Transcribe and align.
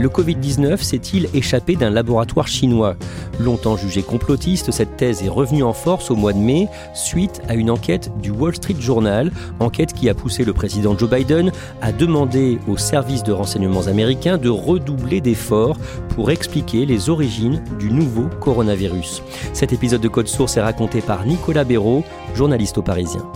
Le 0.00 0.08
Covid-19 0.08 0.78
s'est-il 0.78 1.28
échappé 1.34 1.76
d'un 1.76 1.90
laboratoire 1.90 2.48
chinois? 2.48 2.96
Longtemps 3.38 3.76
jugé 3.76 4.02
complotiste, 4.02 4.70
cette 4.70 4.96
thèse 4.96 5.22
est 5.22 5.28
revenue 5.28 5.62
en 5.62 5.74
force 5.74 6.10
au 6.10 6.16
mois 6.16 6.32
de 6.32 6.38
mai 6.38 6.68
suite 6.94 7.42
à 7.48 7.54
une 7.54 7.70
enquête 7.70 8.10
du 8.22 8.30
Wall 8.30 8.54
Street 8.54 8.76
Journal, 8.80 9.30
enquête 9.58 9.92
qui 9.92 10.08
a 10.08 10.14
poussé 10.14 10.42
le 10.42 10.54
président 10.54 10.96
Joe 10.96 11.10
Biden 11.10 11.52
à 11.82 11.92
demander 11.92 12.58
aux 12.66 12.78
services 12.78 13.24
de 13.24 13.32
renseignements 13.32 13.88
américains 13.88 14.38
de 14.38 14.48
redoubler 14.48 15.20
d'efforts 15.20 15.76
pour 16.14 16.30
expliquer 16.30 16.86
les 16.86 17.10
origines 17.10 17.62
du 17.78 17.90
nouveau 17.90 18.30
coronavirus. 18.40 19.22
Cet 19.52 19.74
épisode 19.74 20.00
de 20.00 20.08
Code 20.08 20.28
Source 20.28 20.56
est 20.56 20.62
raconté 20.62 21.02
par 21.02 21.26
Nicolas 21.26 21.64
Béraud, 21.64 22.04
journaliste 22.34 22.78
au 22.78 22.82
Parisien. 22.82 23.30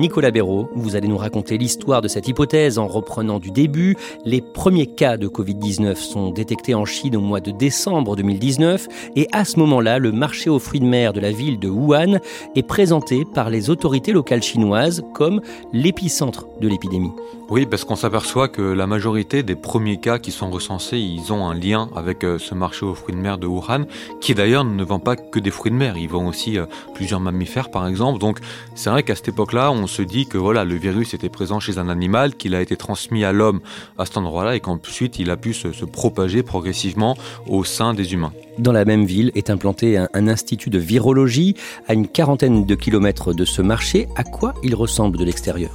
Nicolas 0.00 0.30
Béraud, 0.30 0.70
vous 0.74 0.96
allez 0.96 1.08
nous 1.08 1.18
raconter 1.18 1.58
l'histoire 1.58 2.00
de 2.00 2.08
cette 2.08 2.26
hypothèse 2.26 2.78
en 2.78 2.86
reprenant 2.86 3.38
du 3.38 3.50
début. 3.50 3.98
Les 4.24 4.40
premiers 4.40 4.86
cas 4.86 5.18
de 5.18 5.28
Covid-19 5.28 5.94
sont 5.96 6.30
détectés 6.30 6.74
en 6.74 6.86
Chine 6.86 7.16
au 7.16 7.20
mois 7.20 7.40
de 7.40 7.50
décembre 7.50 8.16
2019 8.16 8.88
et 9.16 9.28
à 9.32 9.44
ce 9.44 9.58
moment-là, 9.58 9.98
le 9.98 10.10
marché 10.10 10.48
aux 10.48 10.58
fruits 10.58 10.80
de 10.80 10.86
mer 10.86 11.12
de 11.12 11.20
la 11.20 11.32
ville 11.32 11.58
de 11.58 11.68
Wuhan 11.68 12.18
est 12.56 12.62
présenté 12.62 13.26
par 13.34 13.50
les 13.50 13.68
autorités 13.68 14.12
locales 14.12 14.42
chinoises 14.42 15.04
comme 15.12 15.42
l'épicentre 15.74 16.46
de 16.62 16.68
l'épidémie. 16.68 17.12
Oui, 17.50 17.66
parce 17.66 17.84
qu'on 17.84 17.96
s'aperçoit 17.96 18.46
que 18.46 18.62
la 18.62 18.86
majorité 18.86 19.42
des 19.42 19.56
premiers 19.56 19.98
cas 19.98 20.20
qui 20.20 20.30
sont 20.30 20.50
recensés, 20.50 20.98
ils 20.98 21.32
ont 21.32 21.48
un 21.48 21.54
lien 21.54 21.90
avec 21.96 22.22
euh, 22.22 22.38
ce 22.38 22.54
marché 22.54 22.86
aux 22.86 22.94
fruits 22.94 23.14
de 23.14 23.20
mer 23.20 23.38
de 23.38 23.48
Wuhan, 23.48 23.86
qui 24.20 24.34
d'ailleurs 24.34 24.62
ne 24.62 24.84
vend 24.84 25.00
pas 25.00 25.16
que 25.16 25.40
des 25.40 25.50
fruits 25.50 25.72
de 25.72 25.76
mer, 25.76 25.96
ils 25.96 26.08
vend 26.08 26.28
aussi 26.28 26.58
euh, 26.58 26.66
plusieurs 26.94 27.18
mammifères 27.18 27.72
par 27.72 27.88
exemple. 27.88 28.20
Donc 28.20 28.38
c'est 28.76 28.88
vrai 28.88 29.02
qu'à 29.02 29.16
cette 29.16 29.26
époque-là, 29.28 29.72
on 29.72 29.88
se 29.90 30.02
dit 30.02 30.26
que 30.26 30.38
voilà, 30.38 30.64
le 30.64 30.76
virus 30.76 31.14
était 31.14 31.28
présent 31.28 31.60
chez 31.60 31.78
un 31.78 31.88
animal, 31.88 32.34
qu'il 32.34 32.54
a 32.54 32.62
été 32.62 32.76
transmis 32.76 33.24
à 33.24 33.32
l'homme 33.32 33.60
à 33.98 34.06
cet 34.06 34.16
endroit-là 34.16 34.56
et 34.56 34.60
qu'ensuite 34.60 35.18
il 35.18 35.30
a 35.30 35.36
pu 35.36 35.52
se, 35.52 35.68
propager 35.84 36.42
progressivement 36.42 37.16
au 37.46 37.64
sein 37.64 37.92
des 37.94 38.12
humains. 38.12 38.32
Dans 38.58 38.72
la 38.72 38.84
même 38.84 39.04
ville 39.04 39.32
est 39.34 39.50
implanté 39.50 39.96
un, 39.96 40.08
un 40.14 40.28
institut 40.28 40.70
de 40.70 40.78
virologie 40.78 41.56
à 41.88 41.94
une 41.94 42.06
quarantaine 42.06 42.64
de 42.64 42.74
kilomètres 42.74 43.34
de 43.34 43.44
ce 43.44 43.62
marché. 43.62 44.08
À 44.16 44.24
quoi 44.24 44.54
il 44.62 44.74
ressemble 44.74 45.18
de 45.18 45.24
l'extérieur? 45.24 45.72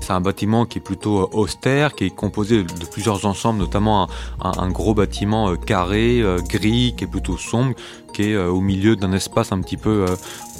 C'est 0.00 0.12
un 0.12 0.20
bâtiment 0.20 0.66
qui 0.66 0.78
est 0.78 0.82
plutôt 0.82 1.20
euh, 1.20 1.28
austère, 1.32 1.94
qui 1.94 2.04
est 2.04 2.10
composé 2.10 2.62
de 2.62 2.84
plusieurs 2.90 3.26
ensembles, 3.26 3.58
notamment 3.58 4.08
un, 4.40 4.70
gros 4.70 4.94
bâtiment 4.94 5.50
euh, 5.50 5.56
carré, 5.56 6.20
euh, 6.20 6.38
gris, 6.40 6.94
qui 6.96 7.04
est 7.04 7.06
plutôt 7.08 7.36
sombre, 7.36 7.74
qui 8.12 8.30
est 8.30 8.36
au 8.36 8.60
milieu 8.60 8.96
d'un 8.96 9.12
espace 9.12 9.52
un 9.52 9.60
petit 9.60 9.76
peu 9.76 10.06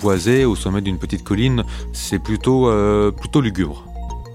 boisé, 0.01 0.45
au 0.45 0.55
sommet 0.55 0.81
d'une 0.81 0.99
petite 0.99 1.25
colline. 1.25 1.65
C'est 1.93 2.19
plutôt, 2.19 2.71
plutôt 3.17 3.41
lugubre. 3.41 3.85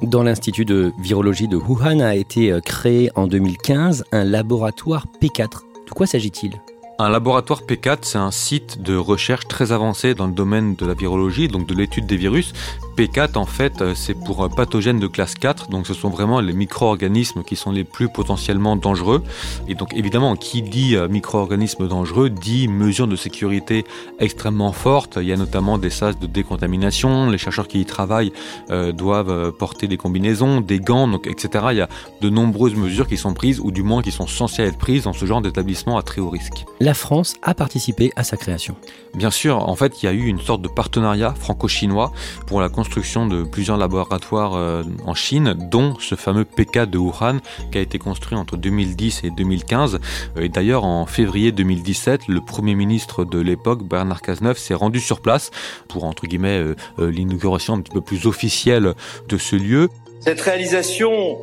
Dans 0.01 0.23
l'Institut 0.23 0.65
de 0.65 0.91
virologie 0.99 1.47
de 1.47 1.55
Wuhan 1.55 1.99
a 2.01 2.15
été 2.15 2.59
créé 2.65 3.11
en 3.15 3.27
2015 3.27 4.05
un 4.11 4.23
laboratoire 4.25 5.05
P4. 5.21 5.61
De 5.87 5.91
quoi 5.91 6.05
s'agit-il? 6.05 6.59
Un 6.99 7.09
laboratoire 7.09 7.61
P4, 7.63 7.99
c'est 8.03 8.17
un 8.17 8.31
site 8.31 8.81
de 8.81 8.95
recherche 8.95 9.47
très 9.47 9.71
avancé 9.71 10.13
dans 10.13 10.27
le 10.27 10.33
domaine 10.33 10.75
de 10.75 10.85
la 10.85 10.93
virologie, 10.93 11.47
donc 11.47 11.67
de 11.67 11.73
l'étude 11.73 12.05
des 12.05 12.17
virus, 12.17 12.53
P4, 12.95 13.37
en 13.37 13.45
fait, 13.45 13.81
euh, 13.81 13.93
c'est 13.95 14.13
pour 14.13 14.47
pathogènes 14.55 14.99
de 14.99 15.07
classe 15.07 15.33
4, 15.33 15.69
donc 15.69 15.87
ce 15.87 15.95
sont 15.95 16.09
vraiment 16.09 16.39
les 16.39 16.53
micro-organismes 16.53 17.43
qui 17.43 17.55
sont 17.55 17.71
les 17.71 17.83
plus 17.83 18.07
potentiellement 18.07 18.75
dangereux. 18.75 19.23
Et 19.67 19.73
donc 19.73 19.93
évidemment, 19.95 20.35
qui 20.35 20.61
dit 20.61 20.95
euh, 20.95 21.07
micro-organismes 21.07 21.87
dangereux 21.87 22.29
dit 22.29 22.67
mesures 22.67 23.07
de 23.07 23.15
sécurité 23.15 23.83
extrêmement 24.19 24.71
fortes. 24.71 25.17
Il 25.19 25.27
y 25.27 25.33
a 25.33 25.37
notamment 25.37 25.79
des 25.79 25.89
sas 25.89 26.19
de 26.19 26.27
décontamination, 26.27 27.29
les 27.29 27.39
chercheurs 27.39 27.67
qui 27.67 27.81
y 27.81 27.85
travaillent 27.85 28.33
euh, 28.69 28.91
doivent 28.91 29.51
porter 29.53 29.87
des 29.87 29.97
combinaisons, 29.97 30.61
des 30.61 30.79
gants, 30.79 31.11
etc. 31.25 31.65
Il 31.71 31.77
y 31.77 31.81
a 31.81 31.89
de 32.21 32.29
nombreuses 32.29 32.75
mesures 32.75 33.07
qui 33.07 33.17
sont 33.17 33.33
prises, 33.33 33.59
ou 33.59 33.71
du 33.71 33.81
moins 33.81 34.03
qui 34.03 34.11
sont 34.11 34.27
censées 34.27 34.63
être 34.63 34.77
prises 34.77 35.03
dans 35.03 35.13
ce 35.13 35.25
genre 35.25 35.41
d'établissement 35.41 35.97
à 35.97 36.03
très 36.03 36.21
haut 36.21 36.29
risque. 36.29 36.65
La 36.83 36.93
France 36.93 37.35
a 37.43 37.53
participé 37.53 38.11
à 38.17 38.25
sa 38.25 38.35
création. 38.35 38.75
Bien 39.15 39.31
sûr, 39.31 39.69
en 39.69 39.73
fait, 39.77 40.03
il 40.03 40.05
y 40.05 40.09
a 40.09 40.11
eu 40.11 40.25
une 40.25 40.41
sorte 40.41 40.61
de 40.61 40.67
partenariat 40.67 41.33
franco-chinois 41.33 42.11
pour 42.45 42.59
la 42.59 42.67
construction 42.67 43.25
de 43.25 43.43
plusieurs 43.43 43.77
laboratoires 43.77 44.55
euh, 44.55 44.83
en 45.05 45.13
Chine, 45.13 45.55
dont 45.71 45.95
ce 46.01 46.15
fameux 46.15 46.43
PK 46.43 46.89
de 46.89 46.97
Wuhan 46.97 47.39
qui 47.71 47.77
a 47.77 47.81
été 47.81 47.99
construit 47.99 48.37
entre 48.37 48.57
2010 48.57 49.21
et 49.23 49.29
2015. 49.29 50.01
Et 50.35 50.49
d'ailleurs, 50.49 50.83
en 50.83 51.05
février 51.05 51.53
2017, 51.53 52.27
le 52.27 52.41
Premier 52.41 52.75
ministre 52.75 53.23
de 53.23 53.39
l'époque, 53.39 53.87
Bernard 53.87 54.21
Cazeneuve, 54.21 54.57
s'est 54.57 54.73
rendu 54.73 54.99
sur 54.99 55.21
place 55.21 55.51
pour, 55.87 56.03
entre 56.03 56.27
guillemets, 56.27 56.59
euh, 56.59 56.75
euh, 56.99 57.09
l'inauguration 57.09 57.75
un 57.75 57.79
petit 57.79 57.93
peu 57.93 58.01
plus 58.01 58.25
officielle 58.25 58.93
de 59.29 59.37
ce 59.37 59.55
lieu. 59.55 59.87
Cette 60.19 60.41
réalisation 60.41 61.37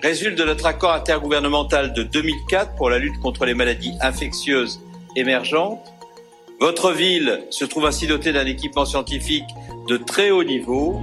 résulte 0.00 0.38
de 0.38 0.44
notre 0.44 0.66
accord 0.66 0.92
intergouvernemental 0.92 1.94
de 1.94 2.04
2004 2.04 2.76
pour 2.76 2.90
la 2.90 3.00
lutte 3.00 3.18
contre 3.18 3.44
les 3.44 3.54
maladies 3.54 3.94
infectieuses 4.00 4.83
émergentes. 5.16 5.80
Votre 6.60 6.92
ville 6.92 7.44
se 7.50 7.64
trouve 7.64 7.86
ainsi 7.86 8.06
dotée 8.06 8.32
d'un 8.32 8.46
équipement 8.46 8.84
scientifique 8.84 9.44
de 9.88 9.96
très 9.96 10.30
haut 10.30 10.44
niveau. 10.44 11.00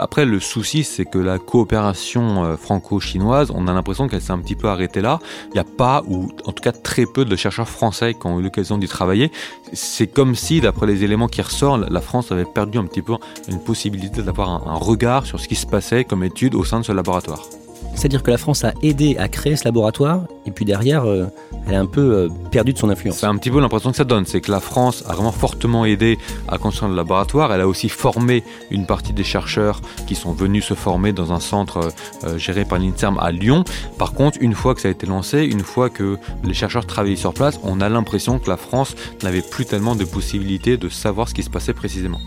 Après, 0.00 0.24
le 0.24 0.40
souci, 0.40 0.82
c'est 0.82 1.04
que 1.04 1.18
la 1.18 1.38
coopération 1.38 2.42
euh, 2.42 2.56
franco-chinoise, 2.56 3.52
on 3.54 3.68
a 3.68 3.74
l'impression 3.74 4.08
qu'elle 4.08 4.22
s'est 4.22 4.32
un 4.32 4.38
petit 4.38 4.54
peu 4.54 4.68
arrêtée 4.68 5.02
là. 5.02 5.18
Il 5.48 5.52
n'y 5.52 5.60
a 5.60 5.64
pas, 5.64 6.02
ou 6.08 6.30
en 6.46 6.52
tout 6.52 6.62
cas 6.62 6.72
très 6.72 7.04
peu 7.04 7.26
de 7.26 7.36
chercheurs 7.36 7.68
français 7.68 8.14
qui 8.14 8.26
ont 8.26 8.40
eu 8.40 8.42
l'occasion 8.42 8.78
d'y 8.78 8.88
travailler. 8.88 9.30
C'est 9.74 10.06
comme 10.06 10.34
si, 10.34 10.62
d'après 10.62 10.86
les 10.86 11.04
éléments 11.04 11.28
qui 11.28 11.42
ressortent, 11.42 11.90
la 11.90 12.00
France 12.00 12.32
avait 12.32 12.46
perdu 12.46 12.78
un 12.78 12.86
petit 12.86 13.02
peu 13.02 13.16
une 13.48 13.62
possibilité 13.62 14.22
d'avoir 14.22 14.66
un 14.66 14.76
regard 14.76 15.26
sur 15.26 15.38
ce 15.38 15.46
qui 15.48 15.56
se 15.56 15.66
passait 15.66 16.04
comme 16.04 16.24
étude 16.24 16.54
au 16.54 16.64
sein 16.64 16.80
de 16.80 16.84
ce 16.86 16.92
laboratoire. 16.92 17.44
C'est-à-dire 17.94 18.22
que 18.22 18.30
la 18.30 18.38
France 18.38 18.64
a 18.64 18.72
aidé 18.82 19.16
à 19.18 19.28
créer 19.28 19.56
ce 19.56 19.64
laboratoire, 19.64 20.22
et 20.46 20.50
puis 20.50 20.64
derrière, 20.64 21.04
euh, 21.04 21.26
elle 21.66 21.74
a 21.74 21.80
un 21.80 21.86
peu 21.86 22.00
euh, 22.00 22.28
perdu 22.50 22.72
de 22.72 22.78
son 22.78 22.88
influence. 22.88 23.18
C'est 23.18 23.26
un 23.26 23.36
petit 23.36 23.50
peu 23.50 23.60
l'impression 23.60 23.90
que 23.90 23.96
ça 23.96 24.04
donne, 24.04 24.24
c'est 24.24 24.40
que 24.40 24.50
la 24.50 24.60
France 24.60 25.04
a 25.06 25.12
vraiment 25.12 25.32
fortement 25.32 25.84
aidé 25.84 26.18
à 26.48 26.58
construire 26.58 26.90
le 26.90 26.96
laboratoire. 26.96 27.52
Elle 27.52 27.60
a 27.60 27.68
aussi 27.68 27.88
formé 27.88 28.42
une 28.70 28.86
partie 28.86 29.12
des 29.12 29.24
chercheurs 29.24 29.80
qui 30.06 30.14
sont 30.14 30.32
venus 30.32 30.64
se 30.64 30.74
former 30.74 31.12
dans 31.12 31.32
un 31.32 31.40
centre 31.40 31.92
euh, 32.24 32.38
géré 32.38 32.64
par 32.64 32.78
l'INSERM 32.78 33.18
à 33.18 33.32
Lyon. 33.32 33.64
Par 33.98 34.12
contre, 34.12 34.38
une 34.40 34.54
fois 34.54 34.74
que 34.74 34.80
ça 34.80 34.88
a 34.88 34.90
été 34.90 35.06
lancé, 35.06 35.44
une 35.44 35.60
fois 35.60 35.90
que 35.90 36.16
les 36.42 36.54
chercheurs 36.54 36.86
travaillaient 36.86 37.16
sur 37.16 37.34
place, 37.34 37.60
on 37.62 37.80
a 37.80 37.88
l'impression 37.88 38.38
que 38.38 38.48
la 38.48 38.56
France 38.56 38.94
n'avait 39.22 39.42
plus 39.42 39.66
tellement 39.66 39.94
de 39.94 40.04
possibilités 40.04 40.76
de 40.76 40.88
savoir 40.88 41.28
ce 41.28 41.34
qui 41.34 41.42
se 41.42 41.50
passait 41.50 41.74
précisément. 41.74 42.20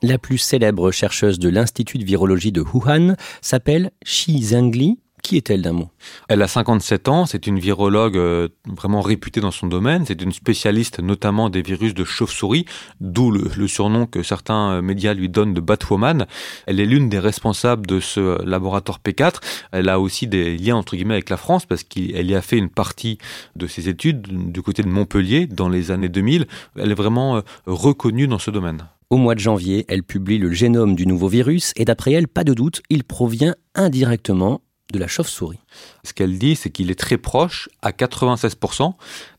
La 0.00 0.16
plus 0.16 0.38
célèbre 0.38 0.92
chercheuse 0.92 1.40
de 1.40 1.48
l'Institut 1.48 1.98
de 1.98 2.04
virologie 2.04 2.52
de 2.52 2.60
Wuhan 2.60 3.16
s'appelle 3.40 3.90
Shi 4.04 4.40
Zhengli, 4.40 5.00
Qui 5.24 5.36
est-elle 5.36 5.62
d'un 5.62 5.72
mot? 5.72 5.90
Elle 6.28 6.40
a 6.40 6.46
57 6.46 7.08
ans, 7.08 7.26
c'est 7.26 7.48
une 7.48 7.58
virologue 7.58 8.16
euh, 8.16 8.48
vraiment 8.64 9.00
réputée 9.00 9.40
dans 9.40 9.50
son 9.50 9.66
domaine, 9.66 10.04
c'est 10.06 10.22
une 10.22 10.30
spécialiste 10.30 11.00
notamment 11.00 11.50
des 11.50 11.62
virus 11.62 11.94
de 11.94 12.04
chauve-souris, 12.04 12.64
d'où 13.00 13.32
le, 13.32 13.66
surnom 13.66 14.06
que 14.06 14.22
certains 14.22 14.74
euh, 14.74 14.82
médias 14.82 15.14
lui 15.14 15.28
donnent 15.28 15.52
de 15.52 15.60
Batwoman. 15.60 16.26
Elle 16.66 16.78
est 16.78 16.86
l'une 16.86 17.08
des 17.08 17.18
responsables 17.18 17.84
de 17.84 17.98
ce 17.98 18.40
laboratoire 18.44 19.00
P4. 19.04 19.40
Elle 19.72 19.88
a 19.88 19.98
aussi 19.98 20.28
des 20.28 20.56
liens 20.56 20.76
entre 20.76 20.94
guillemets 20.94 21.14
avec 21.14 21.28
la 21.28 21.36
France 21.36 21.66
parce 21.66 21.82
qu'elle 21.82 22.30
y 22.30 22.36
a 22.36 22.42
fait 22.42 22.56
une 22.56 22.70
partie 22.70 23.18
de 23.56 23.66
ses 23.66 23.88
études 23.88 24.52
du 24.52 24.62
côté 24.62 24.84
de 24.84 24.88
Montpellier 24.88 25.48
dans 25.48 25.68
les 25.68 25.90
années 25.90 26.08
2000. 26.08 26.46
Elle 26.76 26.92
est 26.92 26.94
vraiment 26.94 27.38
euh, 27.38 27.40
reconnue 27.66 28.28
dans 28.28 28.38
ce 28.38 28.52
domaine. 28.52 28.86
Au 29.10 29.16
mois 29.16 29.34
de 29.34 29.40
janvier, 29.40 29.86
elle 29.88 30.02
publie 30.02 30.36
le 30.36 30.52
génome 30.52 30.94
du 30.94 31.06
nouveau 31.06 31.28
virus 31.28 31.72
et 31.76 31.86
d'après 31.86 32.12
elle, 32.12 32.28
pas 32.28 32.44
de 32.44 32.52
doute, 32.52 32.82
il 32.90 33.04
provient 33.04 33.54
indirectement 33.74 34.60
de 34.92 34.98
la 34.98 35.06
chauve-souris. 35.06 35.60
Ce 36.04 36.12
qu'elle 36.12 36.38
dit, 36.38 36.56
c'est 36.56 36.68
qu'il 36.68 36.90
est 36.90 36.98
très 36.98 37.16
proche, 37.16 37.70
à 37.80 37.92
96%, 37.92 38.92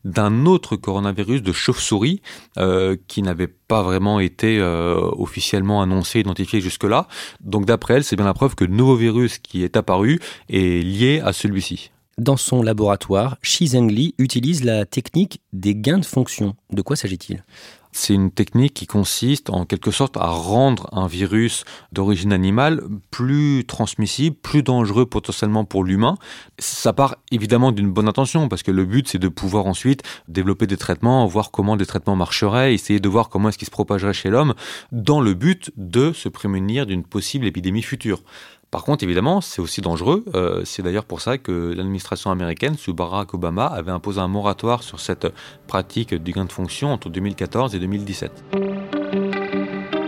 d'un 0.04 0.44
autre 0.46 0.74
coronavirus 0.74 1.42
de 1.42 1.52
chauve-souris 1.52 2.20
euh, 2.58 2.96
qui 3.06 3.22
n'avait 3.22 3.46
pas 3.46 3.84
vraiment 3.84 4.18
été 4.18 4.58
euh, 4.58 5.08
officiellement 5.12 5.82
annoncé, 5.82 6.18
identifié 6.18 6.60
jusque-là. 6.60 7.06
Donc 7.40 7.64
d'après 7.64 7.94
elle, 7.94 8.04
c'est 8.04 8.16
bien 8.16 8.24
la 8.24 8.34
preuve 8.34 8.56
que 8.56 8.64
le 8.64 8.74
nouveau 8.74 8.96
virus 8.96 9.38
qui 9.38 9.62
est 9.62 9.76
apparu 9.76 10.18
est 10.48 10.84
lié 10.84 11.22
à 11.24 11.32
celui-ci. 11.32 11.92
Dans 12.18 12.36
son 12.36 12.62
laboratoire, 12.62 13.38
Shi 13.40 13.68
Zhengli 13.68 14.14
utilise 14.18 14.64
la 14.64 14.84
technique 14.84 15.40
des 15.52 15.76
gains 15.76 15.98
de 15.98 16.04
fonction. 16.04 16.54
De 16.70 16.82
quoi 16.82 16.96
s'agit-il? 16.96 17.44
C'est 17.92 18.14
une 18.14 18.30
technique 18.30 18.74
qui 18.74 18.86
consiste 18.86 19.50
en 19.50 19.64
quelque 19.64 19.90
sorte 19.90 20.16
à 20.16 20.26
rendre 20.26 20.88
un 20.92 21.06
virus 21.06 21.64
d'origine 21.92 22.32
animale 22.32 22.82
plus 23.10 23.64
transmissible, 23.66 24.36
plus 24.36 24.62
dangereux 24.62 25.06
potentiellement 25.06 25.64
pour 25.64 25.84
l'humain. 25.84 26.16
Ça 26.58 26.92
part 26.92 27.16
évidemment 27.30 27.72
d'une 27.72 27.90
bonne 27.90 28.08
intention 28.08 28.48
parce 28.48 28.62
que 28.62 28.70
le 28.70 28.84
but 28.84 29.08
c'est 29.08 29.18
de 29.18 29.28
pouvoir 29.28 29.66
ensuite 29.66 30.02
développer 30.28 30.66
des 30.66 30.76
traitements, 30.76 31.26
voir 31.26 31.50
comment 31.50 31.76
des 31.76 31.86
traitements 31.86 32.16
marcheraient, 32.16 32.74
essayer 32.74 33.00
de 33.00 33.08
voir 33.08 33.28
comment 33.28 33.48
est-ce 33.48 33.58
qu'ils 33.58 33.66
se 33.66 33.72
propageraient 33.72 34.12
chez 34.12 34.30
l'homme 34.30 34.54
dans 34.92 35.20
le 35.20 35.34
but 35.34 35.72
de 35.76 36.12
se 36.12 36.28
prémunir 36.28 36.86
d'une 36.86 37.04
possible 37.04 37.46
épidémie 37.46 37.82
future. 37.82 38.22
Par 38.70 38.84
contre, 38.84 39.02
évidemment, 39.02 39.40
c'est 39.40 39.60
aussi 39.60 39.80
dangereux. 39.80 40.24
Euh, 40.36 40.62
c'est 40.64 40.82
d'ailleurs 40.82 41.04
pour 41.04 41.20
ça 41.20 41.38
que 41.38 41.74
l'administration 41.76 42.30
américaine, 42.30 42.76
sous 42.76 42.94
Barack 42.94 43.34
Obama, 43.34 43.66
avait 43.66 43.90
imposé 43.90 44.20
un 44.20 44.28
moratoire 44.28 44.84
sur 44.84 45.00
cette 45.00 45.26
pratique 45.66 46.14
du 46.14 46.32
gain 46.32 46.44
de 46.44 46.52
fonction 46.52 46.92
entre 46.92 47.08
2014 47.08 47.74
et 47.74 47.80
2017. 47.80 48.30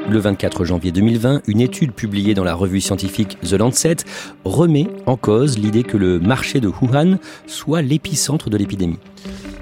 Le 0.08 0.18
24 0.18 0.64
janvier 0.64 0.92
2020, 0.92 1.42
une 1.48 1.60
étude 1.60 1.92
publiée 1.92 2.34
dans 2.34 2.44
la 2.44 2.54
revue 2.54 2.80
scientifique 2.80 3.36
The 3.40 3.54
Lancet 3.54 3.96
remet 4.44 4.86
en 5.06 5.16
cause 5.16 5.58
l'idée 5.58 5.82
que 5.82 5.96
le 5.96 6.20
marché 6.20 6.60
de 6.60 6.68
Wuhan 6.68 7.18
soit 7.48 7.82
l'épicentre 7.82 8.48
de 8.48 8.56
l'épidémie. 8.56 8.98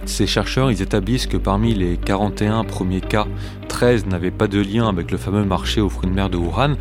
Ces 0.04 0.26
chercheurs, 0.26 0.70
ils 0.70 0.82
établissent 0.82 1.26
que 1.26 1.36
parmi 1.36 1.72
les 1.72 1.96
41 1.96 2.64
premiers 2.64 3.00
cas, 3.00 3.26
13 3.80 4.08
n'avaient 4.08 4.30
pas 4.30 4.46
de 4.46 4.60
lien 4.60 4.90
avec 4.90 5.10
le 5.10 5.16
fameux 5.16 5.42
marché 5.42 5.80
aux 5.80 5.88
fruits 5.88 6.10
de 6.10 6.14
mer 6.14 6.28
de 6.28 6.36
Wuhan. 6.36 6.74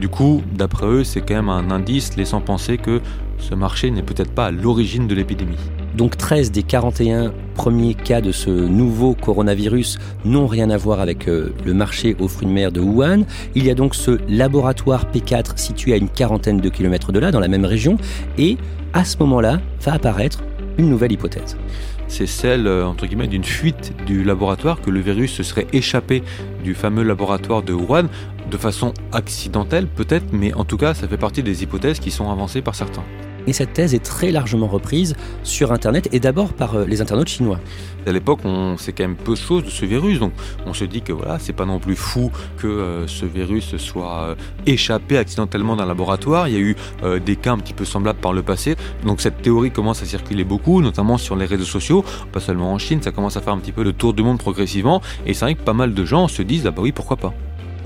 Du 0.00 0.08
coup, 0.08 0.40
d'après 0.54 0.86
eux, 0.86 1.04
c'est 1.04 1.20
quand 1.20 1.34
même 1.34 1.50
un 1.50 1.70
indice 1.70 2.16
laissant 2.16 2.40
penser 2.40 2.78
que 2.78 3.02
ce 3.36 3.54
marché 3.54 3.90
n'est 3.90 4.02
peut-être 4.02 4.30
pas 4.30 4.46
à 4.46 4.50
l'origine 4.52 5.06
de 5.06 5.14
l'épidémie. 5.14 5.58
Donc 5.98 6.16
13 6.16 6.52
des 6.52 6.62
41 6.62 7.34
premiers 7.56 7.92
cas 7.92 8.22
de 8.22 8.32
ce 8.32 8.48
nouveau 8.48 9.12
coronavirus 9.12 9.98
n'ont 10.24 10.46
rien 10.46 10.70
à 10.70 10.78
voir 10.78 11.00
avec 11.00 11.28
euh, 11.28 11.52
le 11.66 11.74
marché 11.74 12.16
aux 12.20 12.26
fruits 12.26 12.48
de 12.48 12.52
mer 12.54 12.72
de 12.72 12.80
Wuhan. 12.80 13.24
Il 13.54 13.66
y 13.66 13.70
a 13.70 13.74
donc 13.74 13.94
ce 13.94 14.18
laboratoire 14.26 15.04
P4 15.12 15.58
situé 15.58 15.92
à 15.92 15.98
une 15.98 16.08
quarantaine 16.08 16.62
de 16.62 16.70
kilomètres 16.70 17.12
de 17.12 17.18
là, 17.18 17.32
dans 17.32 17.40
la 17.40 17.48
même 17.48 17.66
région, 17.66 17.98
et 18.38 18.56
à 18.94 19.04
ce 19.04 19.18
moment-là 19.18 19.60
va 19.82 19.92
apparaître 19.92 20.42
une 20.78 20.88
nouvelle 20.88 21.12
hypothèse 21.12 21.58
c'est 22.08 22.26
celle, 22.26 22.66
euh, 22.66 22.86
entre 22.86 23.06
guillemets, 23.06 23.26
d'une 23.26 23.44
fuite 23.44 23.92
du 24.06 24.24
laboratoire, 24.24 24.80
que 24.80 24.90
le 24.90 25.00
virus 25.00 25.32
se 25.32 25.42
serait 25.42 25.66
échappé 25.72 26.22
du 26.62 26.74
fameux 26.74 27.02
laboratoire 27.02 27.62
de 27.62 27.72
Wuhan, 27.72 28.08
de 28.50 28.56
façon 28.56 28.94
accidentelle 29.12 29.86
peut-être, 29.86 30.32
mais 30.32 30.54
en 30.54 30.64
tout 30.64 30.76
cas, 30.76 30.94
ça 30.94 31.08
fait 31.08 31.16
partie 31.16 31.42
des 31.42 31.62
hypothèses 31.62 31.98
qui 31.98 32.10
sont 32.10 32.30
avancées 32.30 32.62
par 32.62 32.74
certains. 32.74 33.04
Et 33.46 33.52
cette 33.52 33.72
thèse 33.72 33.94
est 33.94 34.02
très 34.02 34.30
largement 34.30 34.66
reprise 34.66 35.14
sur 35.42 35.72
Internet 35.72 36.08
et 36.12 36.20
d'abord 36.20 36.52
par 36.52 36.74
euh, 36.74 36.84
les 36.84 37.00
internautes 37.00 37.28
chinois. 37.28 37.60
À 38.06 38.12
l'époque, 38.12 38.40
on 38.44 38.76
sait 38.76 38.92
quand 38.92 39.04
même 39.04 39.16
peu 39.16 39.32
de 39.32 39.38
choses 39.38 39.64
de 39.64 39.70
ce 39.70 39.84
virus, 39.84 40.20
donc 40.20 40.32
on 40.64 40.72
se 40.72 40.84
dit 40.84 41.02
que 41.02 41.12
voilà, 41.12 41.38
c'est 41.40 41.52
pas 41.52 41.64
non 41.64 41.80
plus 41.80 41.96
fou 41.96 42.30
que 42.56 42.66
euh, 42.66 43.06
ce 43.08 43.26
virus 43.26 43.76
soit 43.78 44.20
euh, 44.20 44.34
échappé 44.64 45.18
accidentellement 45.18 45.74
d'un 45.74 45.86
laboratoire. 45.86 46.48
Il 46.48 46.54
y 46.54 46.56
a 46.56 46.60
eu 46.60 46.76
des 47.24 47.36
cas 47.36 47.52
un 47.52 47.58
petit 47.58 47.74
peu 47.74 47.84
semblables 47.84 48.20
par 48.20 48.32
le 48.32 48.42
passé, 48.42 48.76
donc 49.04 49.20
cette 49.20 49.42
théorie 49.42 49.70
commence 49.70 50.02
à 50.02 50.06
circuler 50.06 50.44
beaucoup, 50.44 50.80
notamment 50.82 51.18
sur 51.18 51.36
les 51.36 51.46
réseaux 51.46 51.64
sociaux, 51.64 52.04
pas 52.32 52.40
seulement 52.40 52.72
en 52.72 52.78
Chine, 52.78 53.02
ça 53.02 53.10
commence 53.10 53.36
à 53.36 53.40
faire 53.40 53.52
un 53.52 53.58
petit 53.58 53.72
peu 53.72 53.82
le 53.82 53.92
tour 53.92 54.14
du 54.14 54.22
monde 54.22 54.38
progressivement, 54.38 55.02
et 55.26 55.34
c'est 55.34 55.44
vrai 55.44 55.54
que 55.54 55.62
pas 55.62 55.72
mal 55.72 55.94
de 55.94 56.04
gens 56.04 56.28
se 56.28 56.42
disent 56.42 56.66
ah 56.66 56.70
bah 56.70 56.82
oui 56.82 56.92
pourquoi 56.92 57.16
pas. 57.16 57.34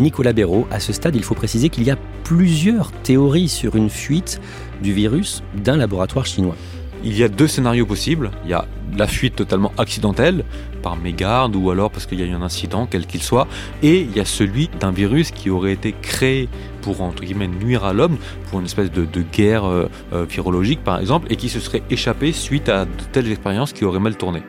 Nicolas 0.00 0.32
Béraud, 0.32 0.66
à 0.70 0.80
ce 0.80 0.92
stade, 0.92 1.14
il 1.14 1.22
faut 1.22 1.34
préciser 1.34 1.68
qu'il 1.68 1.84
y 1.84 1.90
a 1.90 1.96
plusieurs 2.24 2.90
théories 2.90 3.48
sur 3.48 3.76
une 3.76 3.90
fuite 3.90 4.40
du 4.82 4.92
virus 4.92 5.42
d'un 5.54 5.76
laboratoire 5.76 6.26
chinois. 6.26 6.56
Il 7.04 7.16
y 7.16 7.22
a 7.22 7.28
deux 7.28 7.46
scénarios 7.46 7.86
possibles. 7.86 8.30
Il 8.44 8.50
y 8.50 8.54
a 8.54 8.66
la 8.96 9.06
fuite 9.06 9.36
totalement 9.36 9.72
accidentelle, 9.78 10.44
par 10.82 10.96
mégarde 10.96 11.54
ou 11.54 11.70
alors 11.70 11.90
parce 11.90 12.06
qu'il 12.06 12.18
y 12.18 12.22
a 12.22 12.26
eu 12.26 12.32
un 12.32 12.42
incident, 12.42 12.86
quel 12.90 13.06
qu'il 13.06 13.22
soit. 13.22 13.46
Et 13.82 14.00
il 14.00 14.16
y 14.16 14.20
a 14.20 14.24
celui 14.24 14.68
d'un 14.80 14.90
virus 14.90 15.30
qui 15.30 15.50
aurait 15.50 15.72
été 15.72 15.94
créé 16.02 16.48
pour, 16.82 17.02
entre 17.02 17.22
guillemets, 17.22 17.48
nuire 17.48 17.84
à 17.84 17.92
l'homme, 17.92 18.16
pour 18.48 18.60
une 18.60 18.66
espèce 18.66 18.90
de, 18.90 19.06
guerre 19.32 19.64
euh, 19.64 19.88
euh, 20.12 20.26
par 20.84 20.98
exemple, 20.98 21.26
et 21.30 21.36
qui 21.36 21.48
se 21.48 21.60
serait 21.60 21.82
échappé 21.90 22.32
suite 22.32 22.68
à 22.68 22.84
de 22.84 22.90
telles 23.12 23.30
expériences 23.30 23.72
qui 23.72 23.84
auraient 23.84 24.00
mal 24.00 24.16
tourné. 24.16 24.42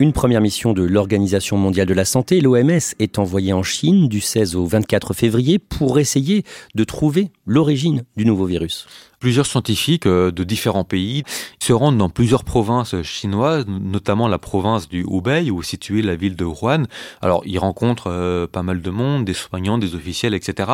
Une 0.00 0.12
première 0.12 0.40
mission 0.40 0.74
de 0.74 0.84
l'Organisation 0.84 1.56
mondiale 1.56 1.88
de 1.88 1.94
la 1.94 2.04
santé, 2.04 2.40
l'OMS, 2.40 2.94
est 3.00 3.18
envoyée 3.18 3.52
en 3.52 3.64
Chine 3.64 4.06
du 4.06 4.20
16 4.20 4.54
au 4.54 4.64
24 4.64 5.12
février 5.12 5.58
pour 5.58 5.98
essayer 5.98 6.44
de 6.76 6.84
trouver 6.84 7.32
l'origine 7.48 8.04
du 8.16 8.24
nouveau 8.24 8.44
virus. 8.44 8.86
Plusieurs 9.20 9.46
scientifiques 9.46 10.06
euh, 10.06 10.30
de 10.30 10.44
différents 10.44 10.84
pays 10.84 11.24
se 11.60 11.72
rendent 11.72 11.98
dans 11.98 12.10
plusieurs 12.10 12.44
provinces 12.44 13.02
chinoises, 13.02 13.66
notamment 13.66 14.28
la 14.28 14.38
province 14.38 14.88
du 14.88 15.04
Hubei 15.10 15.50
où 15.50 15.60
est 15.60 15.64
située 15.64 16.02
la 16.02 16.14
ville 16.14 16.36
de 16.36 16.44
Wuhan. 16.44 16.84
Alors 17.20 17.42
ils 17.44 17.58
rencontrent 17.58 18.12
euh, 18.12 18.46
pas 18.46 18.62
mal 18.62 18.80
de 18.80 18.90
monde, 18.90 19.24
des 19.24 19.34
soignants, 19.34 19.78
des 19.78 19.96
officiels, 19.96 20.34
etc. 20.34 20.70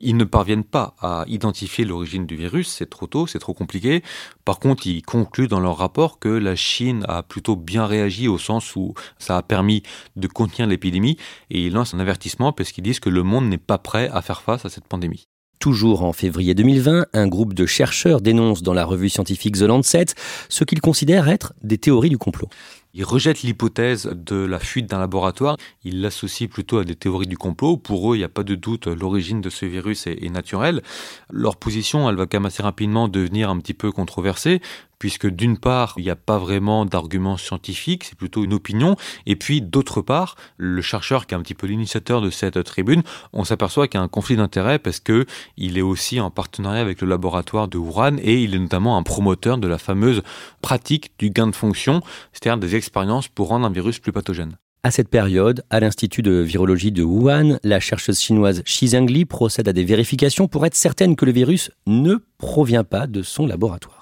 Ils 0.00 0.16
ne 0.16 0.24
parviennent 0.24 0.64
pas 0.64 0.94
à 1.00 1.24
identifier 1.26 1.84
l'origine 1.84 2.24
du 2.24 2.36
virus, 2.36 2.68
c'est 2.68 2.88
trop 2.88 3.06
tôt, 3.06 3.26
c'est 3.26 3.40
trop 3.40 3.52
compliqué. 3.52 4.02
Par 4.46 4.58
contre, 4.58 4.86
ils 4.86 5.02
concluent 5.02 5.48
dans 5.48 5.60
leur 5.60 5.76
rapport 5.76 6.18
que 6.18 6.28
la 6.28 6.56
Chine 6.56 7.04
a 7.08 7.22
plutôt 7.22 7.56
bien 7.56 7.84
réagi 7.84 8.28
au 8.28 8.38
sens 8.38 8.74
où 8.76 8.94
ça 9.18 9.36
a 9.36 9.42
permis 9.42 9.82
de 10.16 10.28
contenir 10.28 10.66
l'épidémie 10.66 11.18
et 11.50 11.66
ils 11.66 11.72
lancent 11.72 11.94
un 11.94 12.00
avertissement 12.00 12.52
parce 12.52 12.72
qu'ils 12.72 12.84
disent 12.84 13.00
que 13.00 13.10
le 13.10 13.22
monde 13.22 13.48
n'est 13.48 13.58
pas 13.58 13.78
prêt 13.78 14.08
à 14.12 14.22
faire 14.22 14.40
face 14.40 14.64
à 14.64 14.70
cette 14.70 14.86
pandémie. 14.86 15.26
Toujours 15.62 16.02
en 16.02 16.12
février 16.12 16.54
2020, 16.56 17.06
un 17.12 17.28
groupe 17.28 17.54
de 17.54 17.66
chercheurs 17.66 18.20
dénonce 18.20 18.64
dans 18.64 18.74
la 18.74 18.84
revue 18.84 19.08
scientifique 19.08 19.56
The 19.56 19.62
Lancet 19.62 20.06
ce 20.48 20.64
qu'ils 20.64 20.80
considèrent 20.80 21.28
être 21.28 21.52
des 21.62 21.78
théories 21.78 22.08
du 22.08 22.18
complot. 22.18 22.48
Ils 22.94 23.04
rejettent 23.04 23.42
l'hypothèse 23.42 24.10
de 24.14 24.36
la 24.36 24.58
fuite 24.58 24.86
d'un 24.86 24.98
laboratoire, 24.98 25.56
ils 25.82 26.02
l'associent 26.02 26.48
plutôt 26.48 26.78
à 26.78 26.84
des 26.84 26.94
théories 26.94 27.26
du 27.26 27.38
complot. 27.38 27.78
Pour 27.78 28.12
eux, 28.12 28.16
il 28.16 28.18
n'y 28.18 28.24
a 28.24 28.28
pas 28.28 28.42
de 28.42 28.54
doute, 28.54 28.86
l'origine 28.86 29.40
de 29.40 29.48
ce 29.48 29.64
virus 29.64 30.06
est, 30.06 30.22
est, 30.22 30.28
naturelle. 30.28 30.82
Leur 31.30 31.56
position, 31.56 32.10
elle 32.10 32.16
va 32.16 32.26
quand 32.26 32.38
même 32.38 32.46
assez 32.46 32.62
rapidement 32.62 33.08
devenir 33.08 33.48
un 33.48 33.58
petit 33.58 33.72
peu 33.72 33.92
controversée, 33.92 34.60
puisque 35.02 35.26
d'une 35.26 35.58
part, 35.58 35.94
il 35.96 36.04
n'y 36.04 36.10
a 36.10 36.14
pas 36.14 36.38
vraiment 36.38 36.86
d'argument 36.86 37.36
scientifique, 37.36 38.04
c'est 38.04 38.14
plutôt 38.14 38.44
une 38.44 38.54
opinion, 38.54 38.94
et 39.26 39.34
puis 39.34 39.60
d'autre 39.60 40.00
part, 40.00 40.36
le 40.58 40.80
chercheur 40.80 41.26
qui 41.26 41.34
est 41.34 41.36
un 41.36 41.42
petit 41.42 41.56
peu 41.56 41.66
l'initiateur 41.66 42.20
de 42.20 42.30
cette 42.30 42.62
tribune, 42.62 43.02
on 43.32 43.42
s'aperçoit 43.42 43.88
qu'il 43.88 43.98
y 43.98 44.00
a 44.00 44.04
un 44.04 44.08
conflit 44.08 44.36
d'intérêts 44.36 44.78
parce 44.78 45.00
que 45.00 45.26
il 45.56 45.76
est 45.76 45.82
aussi 45.82 46.20
en 46.20 46.30
partenariat 46.30 46.80
avec 46.80 47.00
le 47.00 47.08
laboratoire 47.08 47.66
de 47.66 47.78
Wuhan 47.78 48.18
et 48.22 48.44
il 48.44 48.54
est 48.54 48.60
notamment 48.60 48.96
un 48.96 49.02
promoteur 49.02 49.58
de 49.58 49.66
la 49.66 49.78
fameuse 49.78 50.22
pratique 50.60 51.10
du 51.18 51.30
gain 51.30 51.48
de 51.48 51.56
fonction, 51.56 52.00
c'est-à-dire 52.32 52.58
des 52.58 52.76
pour 53.34 53.48
rendre 53.48 53.66
un 53.66 53.70
virus 53.70 53.98
plus 53.98 54.12
pathogène. 54.12 54.56
À 54.84 54.90
cette 54.90 55.08
période, 55.08 55.62
à 55.70 55.78
l'Institut 55.78 56.22
de 56.22 56.32
virologie 56.32 56.90
de 56.90 57.04
Wuhan, 57.04 57.58
la 57.62 57.78
chercheuse 57.78 58.18
chinoise 58.18 58.62
Xi 58.64 58.88
Zhengli 58.88 59.24
procède 59.24 59.68
à 59.68 59.72
des 59.72 59.84
vérifications 59.84 60.48
pour 60.48 60.66
être 60.66 60.74
certaine 60.74 61.14
que 61.14 61.24
le 61.24 61.30
virus 61.30 61.70
ne 61.86 62.16
provient 62.36 62.82
pas 62.82 63.06
de 63.06 63.22
son 63.22 63.46
laboratoire. 63.46 64.01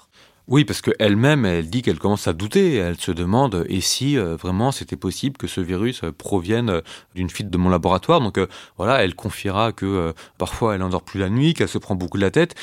Oui, 0.51 0.65
parce 0.65 0.81
qu'elle-même, 0.81 1.45
elle 1.45 1.69
dit 1.69 1.81
qu'elle 1.81 1.97
commence 1.97 2.27
à 2.27 2.33
douter. 2.33 2.75
Elle 2.75 2.99
se 2.99 3.13
demande 3.13 3.65
et 3.69 3.79
si 3.79 4.17
euh, 4.17 4.35
vraiment 4.35 4.73
c'était 4.73 4.97
possible 4.97 5.37
que 5.37 5.47
ce 5.47 5.61
virus 5.61 6.03
euh, 6.03 6.11
provienne 6.11 6.69
euh, 6.69 6.81
d'une 7.15 7.29
fuite 7.29 7.49
de 7.49 7.57
mon 7.57 7.69
laboratoire. 7.69 8.19
Donc 8.19 8.37
voilà, 8.75 9.01
elle 9.01 9.15
confiera 9.15 9.71
que 9.71 10.13
parfois 10.37 10.75
elle 10.75 10.83
endort 10.83 11.03
plus 11.03 11.21
la 11.21 11.29
nuit, 11.29 11.53
qu'elle 11.53 11.69
se 11.69 11.77
prend 11.77 11.95
beaucoup 11.95 12.17
de 12.17 12.23
la 12.23 12.31
tête. 12.31 12.55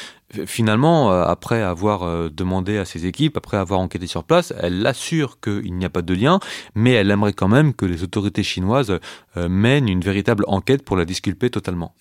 Finalement, 0.44 1.10
après 1.10 1.62
avoir 1.62 2.30
demandé 2.30 2.76
à 2.76 2.84
ses 2.84 3.06
équipes, 3.06 3.38
après 3.38 3.56
avoir 3.56 3.80
enquêté 3.80 4.06
sur 4.06 4.24
place, 4.24 4.52
elle 4.60 4.86
assure 4.86 5.40
qu'il 5.40 5.74
n'y 5.74 5.86
a 5.86 5.90
pas 5.90 6.02
de 6.02 6.12
lien, 6.12 6.38
mais 6.74 6.92
elle 6.92 7.10
aimerait 7.10 7.32
quand 7.32 7.48
même 7.48 7.72
que 7.72 7.86
les 7.86 8.02
autorités 8.02 8.42
chinoises 8.42 8.98
mènent 9.36 9.88
une 9.88 10.02
véritable 10.02 10.44
enquête 10.46 10.84
pour 10.84 10.96
la 10.96 11.06
disculper 11.06 11.48
totalement. 11.48 11.94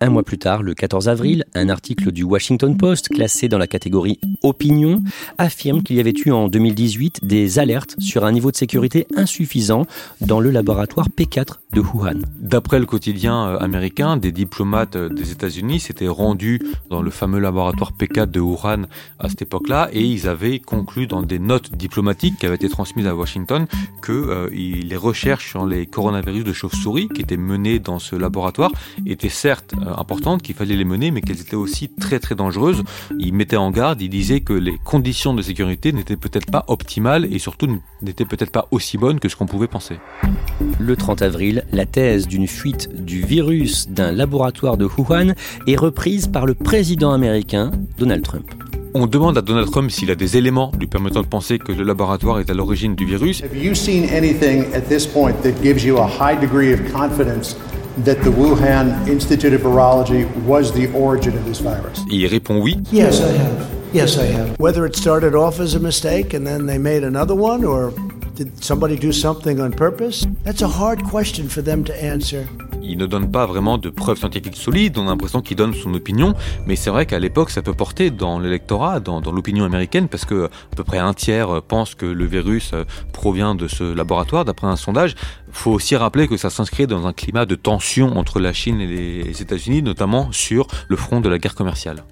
Un 0.00 0.10
mois 0.10 0.22
plus 0.22 0.38
tard, 0.38 0.62
le 0.62 0.74
14 0.74 1.08
avril, 1.08 1.44
un 1.54 1.68
article 1.68 2.12
du 2.12 2.22
Washington 2.22 2.76
Post, 2.76 3.08
classé 3.08 3.48
dans 3.48 3.58
la 3.58 3.66
catégorie 3.66 4.20
Opinion, 4.42 5.02
affirme 5.38 5.82
qu'il 5.82 5.96
y 5.96 6.00
avait 6.00 6.14
eu 6.24 6.30
en 6.30 6.46
2018 6.46 7.24
des 7.24 7.58
alertes 7.58 7.96
sur 7.98 8.24
un 8.24 8.30
niveau 8.30 8.52
de 8.52 8.56
sécurité 8.56 9.08
insuffisant 9.16 9.86
dans 10.20 10.38
le 10.38 10.50
laboratoire 10.50 11.08
P4 11.08 11.54
de 11.72 11.80
Wuhan. 11.80 12.20
D'après 12.38 12.78
le 12.78 12.86
quotidien 12.86 13.48
euh, 13.48 13.58
américain, 13.58 14.16
des 14.16 14.30
diplomates 14.30 14.94
euh, 14.94 15.08
des 15.08 15.32
États-Unis 15.32 15.80
s'étaient 15.80 16.08
rendus 16.08 16.60
dans 16.90 17.02
le 17.02 17.10
fameux 17.10 17.40
laboratoire 17.40 17.92
P4 17.98 18.30
de 18.30 18.40
Wuhan 18.40 18.82
à 19.18 19.28
cette 19.28 19.42
époque-là 19.42 19.88
et 19.92 20.04
ils 20.04 20.28
avaient 20.28 20.60
conclu 20.60 21.08
dans 21.08 21.22
des 21.22 21.40
notes 21.40 21.74
diplomatiques 21.74 22.36
qui 22.38 22.46
avaient 22.46 22.54
été 22.54 22.68
transmises 22.68 23.06
à 23.08 23.16
Washington 23.16 23.66
que 24.00 24.12
euh, 24.12 24.48
les 24.52 24.96
recherches 24.96 25.50
sur 25.50 25.66
les 25.66 25.86
coronavirus 25.86 26.44
de 26.44 26.52
chauve-souris 26.52 27.08
qui 27.08 27.22
étaient 27.22 27.36
menées 27.36 27.80
dans 27.80 27.98
ce 27.98 28.14
laboratoire 28.14 28.70
étaient 29.06 29.28
certes 29.28 29.74
importantes, 29.96 30.42
qu'il 30.42 30.54
fallait 30.54 30.76
les 30.76 30.84
mener, 30.84 31.10
mais 31.10 31.20
qu'elles 31.20 31.40
étaient 31.40 31.56
aussi 31.56 31.88
très 31.88 32.18
très 32.18 32.34
dangereuses. 32.34 32.82
Il 33.18 33.34
mettait 33.34 33.56
en 33.56 33.70
garde, 33.70 34.00
il 34.00 34.08
disait 34.08 34.40
que 34.40 34.52
les 34.52 34.78
conditions 34.84 35.34
de 35.34 35.42
sécurité 35.42 35.92
n'étaient 35.92 36.16
peut-être 36.16 36.50
pas 36.50 36.64
optimales 36.68 37.26
et 37.32 37.38
surtout 37.38 37.80
n'étaient 38.02 38.24
peut-être 38.24 38.52
pas 38.52 38.68
aussi 38.70 38.98
bonnes 38.98 39.20
que 39.20 39.28
ce 39.28 39.36
qu'on 39.36 39.46
pouvait 39.46 39.68
penser. 39.68 39.96
Le 40.78 40.96
30 40.96 41.22
avril, 41.22 41.64
la 41.72 41.86
thèse 41.86 42.26
d'une 42.26 42.46
fuite 42.46 43.04
du 43.04 43.22
virus 43.22 43.88
d'un 43.88 44.12
laboratoire 44.12 44.76
de 44.76 44.86
Wuhan 44.86 45.34
est 45.66 45.76
reprise 45.76 46.26
par 46.26 46.46
le 46.46 46.54
président 46.54 47.12
américain 47.12 47.70
Donald 47.98 48.22
Trump. 48.22 48.46
On 48.94 49.06
demande 49.06 49.36
à 49.36 49.42
Donald 49.42 49.70
Trump 49.70 49.90
s'il 49.90 50.10
a 50.10 50.14
des 50.14 50.36
éléments 50.38 50.72
lui 50.78 50.86
permettant 50.86 51.20
de 51.20 51.26
penser 51.26 51.58
que 51.58 51.72
le 51.72 51.84
laboratoire 51.84 52.40
est 52.40 52.50
à 52.50 52.54
l'origine 52.54 52.94
du 52.94 53.04
virus. 53.04 53.42
Have 53.42 53.56
you 53.56 53.74
seen 53.74 54.08
anything 54.10 54.64
at 54.74 54.82
this 54.88 55.06
point 55.06 55.34
that 55.42 55.62
gives 55.62 55.84
you 55.84 55.98
a 55.98 56.06
high 56.06 56.38
degree 56.40 56.72
of 56.72 56.80
confidence 56.90 57.54
that 58.04 58.22
the 58.22 58.30
Wuhan 58.30 59.06
Institute 59.08 59.52
of 59.54 59.62
Virology 59.62 60.26
was 60.44 60.72
the 60.72 60.88
origin 60.92 61.36
of 61.36 61.44
this 61.44 61.60
virus? 61.60 62.00
Et 62.10 62.16
il 62.16 62.26
répond 62.26 62.60
oui. 62.60 62.76
Yes, 62.92 63.20
I 63.20 63.32
have. 63.38 63.66
Yes, 63.92 64.16
I 64.18 64.26
have. 64.26 64.58
Whether 64.58 64.86
it 64.86 64.96
started 64.96 65.34
off 65.34 65.60
as 65.60 65.74
a 65.74 65.80
mistake 65.80 66.34
and 66.34 66.46
then 66.46 66.66
they 66.66 66.78
made 66.78 67.04
another 67.04 67.34
one, 67.34 67.64
or 67.64 67.92
did 68.36 68.62
somebody 68.62 68.96
do 68.96 69.12
something 69.12 69.60
on 69.60 69.72
purpose? 69.72 70.26
That's 70.44 70.62
a 70.62 70.68
hard 70.68 71.02
question 71.04 71.48
for 71.48 71.62
them 71.62 71.84
to 71.84 71.92
answer. 71.94 72.46
Il 72.80 72.96
ne 72.96 73.06
donne 73.06 73.30
pas 73.30 73.44
vraiment 73.44 73.76
de 73.76 73.90
preuves 73.90 74.18
scientifiques 74.18 74.56
solides, 74.56 74.96
on 74.96 75.08
a 75.08 75.10
l'impression 75.10 75.42
qu'il 75.42 75.56
donne 75.56 75.74
son 75.74 75.92
opinion, 75.94 76.34
mais 76.66 76.76
c'est 76.76 76.88
vrai 76.88 77.04
qu'à 77.04 77.18
l'époque 77.18 77.50
ça 77.50 77.60
peut 77.60 77.74
porter 77.74 78.10
dans 78.10 78.38
l'électorat, 78.38 79.00
dans, 79.00 79.20
dans 79.20 79.32
l'opinion 79.32 79.64
américaine, 79.64 80.08
parce 80.08 80.24
que 80.24 80.44
à 80.46 80.76
peu 80.76 80.84
près 80.84 80.98
un 80.98 81.12
tiers 81.12 81.60
pense 81.66 81.94
que 81.94 82.06
le 82.06 82.24
virus 82.24 82.72
provient 83.12 83.54
de 83.54 83.68
ce 83.68 83.94
laboratoire, 83.94 84.44
d'après 84.44 84.68
un 84.68 84.76
sondage. 84.76 85.16
Faut 85.52 85.72
aussi 85.72 85.96
rappeler 85.96 86.28
que 86.28 86.36
ça 86.36 86.50
s'inscrit 86.50 86.86
dans 86.86 87.06
un 87.06 87.12
climat 87.12 87.46
de 87.46 87.54
tension 87.54 88.16
entre 88.16 88.40
la 88.40 88.52
Chine 88.52 88.80
et 88.80 88.86
les 88.86 89.42
États-Unis, 89.42 89.82
notamment 89.82 90.30
sur 90.32 90.66
le 90.88 90.96
front 90.96 91.20
de 91.20 91.28
la 91.28 91.38
guerre 91.38 91.54
commerciale. 91.54 92.04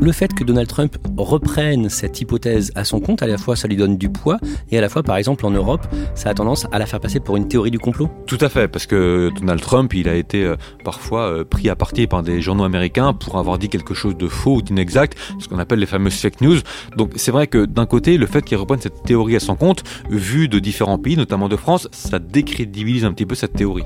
Le 0.00 0.12
fait 0.12 0.32
que 0.32 0.44
Donald 0.44 0.68
Trump 0.68 0.96
reprenne 1.16 1.88
cette 1.88 2.20
hypothèse 2.20 2.70
à 2.74 2.84
son 2.84 3.00
compte, 3.00 3.22
à 3.22 3.26
la 3.26 3.38
fois 3.38 3.56
ça 3.56 3.66
lui 3.66 3.76
donne 3.76 3.96
du 3.96 4.08
poids, 4.08 4.38
et 4.70 4.78
à 4.78 4.80
la 4.80 4.88
fois, 4.88 5.02
par 5.02 5.16
exemple, 5.16 5.44
en 5.44 5.50
Europe, 5.50 5.86
ça 6.14 6.30
a 6.30 6.34
tendance 6.34 6.66
à 6.70 6.78
la 6.78 6.86
faire 6.86 7.00
passer 7.00 7.18
pour 7.20 7.36
une 7.36 7.48
théorie 7.48 7.70
du 7.70 7.78
complot 7.78 8.08
Tout 8.26 8.38
à 8.40 8.48
fait, 8.48 8.68
parce 8.68 8.86
que 8.86 9.30
Donald 9.38 9.60
Trump, 9.60 9.92
il 9.94 10.08
a 10.08 10.14
été 10.14 10.44
euh, 10.44 10.56
parfois 10.84 11.22
euh, 11.22 11.44
pris 11.44 11.68
à 11.68 11.76
partie 11.76 12.06
par 12.06 12.22
des 12.22 12.40
journaux 12.40 12.64
américains 12.64 13.12
pour 13.12 13.38
avoir 13.38 13.58
dit 13.58 13.68
quelque 13.68 13.94
chose 13.94 14.16
de 14.16 14.28
faux 14.28 14.56
ou 14.56 14.62
d'inexact, 14.62 15.18
ce 15.38 15.48
qu'on 15.48 15.58
appelle 15.58 15.80
les 15.80 15.86
fameuses 15.86 16.14
fake 16.14 16.40
news. 16.40 16.58
Donc 16.96 17.12
c'est 17.16 17.32
vrai 17.32 17.46
que 17.46 17.66
d'un 17.66 17.86
côté, 17.86 18.16
le 18.16 18.26
fait 18.26 18.42
qu'il 18.42 18.56
reprenne 18.56 18.80
cette 18.80 19.02
théorie 19.02 19.36
à 19.36 19.40
son 19.40 19.56
compte, 19.56 19.82
vu 20.08 20.48
de 20.48 20.58
différents 20.60 20.98
pays, 20.98 21.16
notamment 21.16 21.48
de 21.48 21.56
France, 21.56 21.88
ça 21.90 22.18
décrédibilise 22.70 23.04
un 23.04 23.12
petit 23.12 23.26
peu 23.26 23.34
cette 23.34 23.52
théorie. 23.52 23.84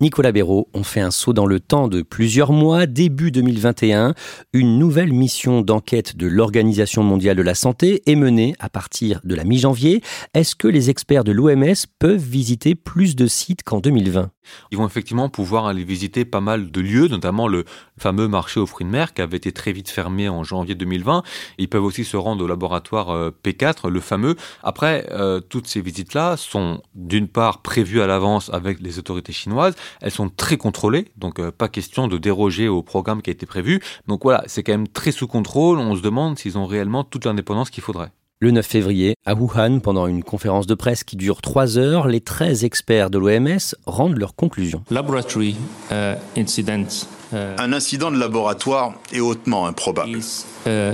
Nicolas 0.00 0.32
Béraud, 0.32 0.68
on 0.74 0.82
fait 0.82 1.00
un 1.00 1.10
saut 1.10 1.32
dans 1.32 1.46
le 1.46 1.60
temps 1.60 1.88
de 1.88 2.02
plusieurs 2.02 2.52
mois. 2.52 2.86
Début 2.86 3.30
2021, 3.30 4.14
une 4.52 4.78
nouvelle 4.78 5.12
mission 5.12 5.62
d'enquête 5.62 6.16
de 6.16 6.26
l'Organisation 6.26 7.02
mondiale 7.02 7.36
de 7.36 7.42
la 7.42 7.54
santé 7.54 8.02
est 8.06 8.16
menée 8.16 8.54
à 8.58 8.68
partir 8.68 9.20
de 9.24 9.34
la 9.34 9.44
mi-janvier. 9.44 10.02
Est-ce 10.34 10.56
que 10.56 10.68
les 10.68 10.90
experts 10.90 11.24
de 11.24 11.32
l'OMS 11.32 11.86
peuvent 11.98 12.16
visiter 12.16 12.74
plus 12.74 13.16
de 13.16 13.26
sites 13.26 13.62
qu'en 13.62 13.80
2020 13.80 14.33
Ils 14.70 14.78
vont 14.78 14.86
effectivement 14.86 15.28
pouvoir 15.28 15.66
aller 15.66 15.84
visiter 15.84 16.24
pas 16.24 16.40
mal 16.40 16.70
de 16.70 16.80
lieux, 16.80 17.08
notamment 17.08 17.48
le 17.48 17.64
fameux 17.98 18.28
marché 18.28 18.60
aux 18.60 18.66
fruits 18.66 18.86
de 18.86 18.90
mer 18.90 19.14
qui 19.14 19.22
avait 19.22 19.36
été 19.36 19.52
très 19.52 19.72
vite 19.72 19.90
fermé 19.90 20.28
en 20.28 20.44
janvier 20.44 20.74
2020. 20.74 21.22
Ils 21.58 21.68
peuvent 21.68 21.84
aussi 21.84 22.04
se 22.04 22.16
rendre 22.16 22.44
au 22.44 22.46
laboratoire 22.46 23.10
euh, 23.10 23.30
P4, 23.44 23.88
le 23.88 24.00
fameux. 24.00 24.36
Après, 24.62 25.06
euh, 25.10 25.40
toutes 25.40 25.66
ces 25.66 25.80
visites-là 25.80 26.36
sont 26.36 26.82
d'une 26.94 27.28
part 27.28 27.62
prévues 27.62 28.00
à 28.00 28.06
l'avance 28.06 28.50
avec 28.52 28.80
les 28.80 28.98
autorités 28.98 29.32
chinoises 29.32 29.74
elles 30.00 30.10
sont 30.10 30.28
très 30.28 30.56
contrôlées, 30.56 31.06
donc 31.16 31.38
euh, 31.38 31.50
pas 31.50 31.68
question 31.68 32.08
de 32.08 32.18
déroger 32.18 32.68
au 32.68 32.82
programme 32.82 33.22
qui 33.22 33.30
a 33.30 33.32
été 33.32 33.46
prévu. 33.46 33.80
Donc 34.06 34.22
voilà, 34.22 34.44
c'est 34.46 34.62
quand 34.62 34.72
même 34.72 34.88
très 34.88 35.12
sous 35.12 35.26
contrôle. 35.26 35.78
On 35.78 35.96
se 35.96 36.02
demande 36.02 36.38
s'ils 36.38 36.58
ont 36.58 36.66
réellement 36.66 37.04
toute 37.04 37.24
l'indépendance 37.24 37.70
qu'il 37.70 37.82
faudrait. 37.82 38.12
Le 38.40 38.50
9 38.50 38.66
février, 38.66 39.14
à 39.24 39.34
Wuhan, 39.34 39.78
pendant 39.78 40.08
une 40.08 40.24
conférence 40.24 40.66
de 40.66 40.74
presse 40.74 41.04
qui 41.04 41.14
dure 41.14 41.40
trois 41.40 41.78
heures, 41.78 42.08
les 42.08 42.20
13 42.20 42.64
experts 42.64 43.08
de 43.08 43.18
l'OMS 43.18 43.76
rendent 43.86 44.18
leurs 44.18 44.34
conclusions. 44.34 44.82
Laboratory 44.90 45.54
uh, 45.92 46.16
incident, 46.36 46.82
uh, 46.82 47.23
Un 47.34 47.72
incident 47.72 48.10
de 48.10 48.18
laboratoire 48.18 48.94
est 49.12 49.20
hautement 49.20 49.66
improbable. 49.66 50.18
uh, 50.66 50.92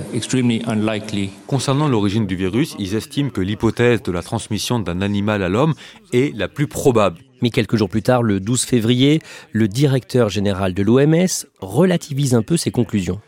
unlikely. 0.67 1.31
Concernant 1.47 1.89
l'origine 1.89 2.27
du 2.27 2.37
virus, 2.37 2.75
ils 2.79 2.95
estiment 2.95 3.31
que 3.31 3.41
l'hypothèse 3.41 4.03
de 4.03 4.13
la 4.13 4.23
transmission 4.23 4.79
d'un 4.79 5.01
animal 5.03 5.43
à 5.43 5.49
l'homme 5.49 5.75
est 6.13 6.35
la 6.37 6.49
plus 6.49 6.67
probable. 6.67 7.19
Mais 7.43 7.51
quelques 7.51 7.77
jours 7.77 7.89
plus 7.89 8.03
tard, 8.03 8.23
le 8.23 8.39
12 8.39 8.63
février, 8.65 9.21
le 9.53 9.67
directeur 9.67 10.29
général 10.29 10.75
de 10.75 10.83
l'OMS 10.83 11.47
relativise 11.61 12.35
un 12.35 12.43
peu 12.43 12.57
ses 12.57 12.71
conclusions. 12.71 13.21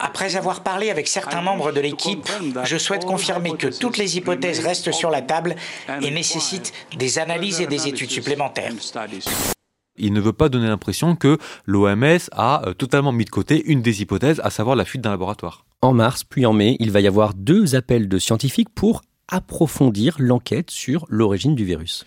Après 0.00 0.36
avoir 0.36 0.62
parlé 0.62 0.90
avec 0.90 1.08
certains 1.08 1.42
membres 1.42 1.72
de 1.72 1.80
l'équipe, 1.80 2.28
je 2.64 2.76
souhaite 2.76 3.04
confirmer 3.04 3.52
que 3.56 3.76
toutes 3.76 3.98
les 3.98 4.16
hypothèses 4.16 4.60
restent 4.60 4.92
sur 4.92 5.10
la 5.10 5.22
table 5.22 5.56
et 6.00 6.10
nécessitent 6.10 6.72
des 6.96 7.18
analyses 7.18 7.60
et 7.60 7.66
des 7.66 7.88
études 7.88 8.10
supplémentaires. 8.10 8.72
Il 9.98 10.12
ne 10.12 10.20
veut 10.20 10.32
pas 10.32 10.48
donner 10.48 10.68
l'impression 10.68 11.16
que 11.16 11.38
l'OMS 11.64 12.18
a 12.32 12.68
euh, 12.68 12.74
totalement 12.74 13.12
mis 13.12 13.24
de 13.24 13.30
côté 13.30 13.62
une 13.66 13.82
des 13.82 14.02
hypothèses, 14.02 14.40
à 14.44 14.50
savoir 14.50 14.76
la 14.76 14.84
fuite 14.84 15.02
d'un 15.02 15.10
laboratoire. 15.10 15.64
En 15.82 15.92
mars, 15.92 16.24
puis 16.24 16.46
en 16.46 16.52
mai, 16.52 16.76
il 16.80 16.90
va 16.90 17.00
y 17.00 17.06
avoir 17.06 17.34
deux 17.34 17.74
appels 17.74 18.08
de 18.08 18.18
scientifiques 18.18 18.70
pour 18.74 19.02
approfondir 19.28 20.16
l'enquête 20.18 20.70
sur 20.70 21.06
l'origine 21.08 21.54
du 21.54 21.64
virus. 21.64 22.04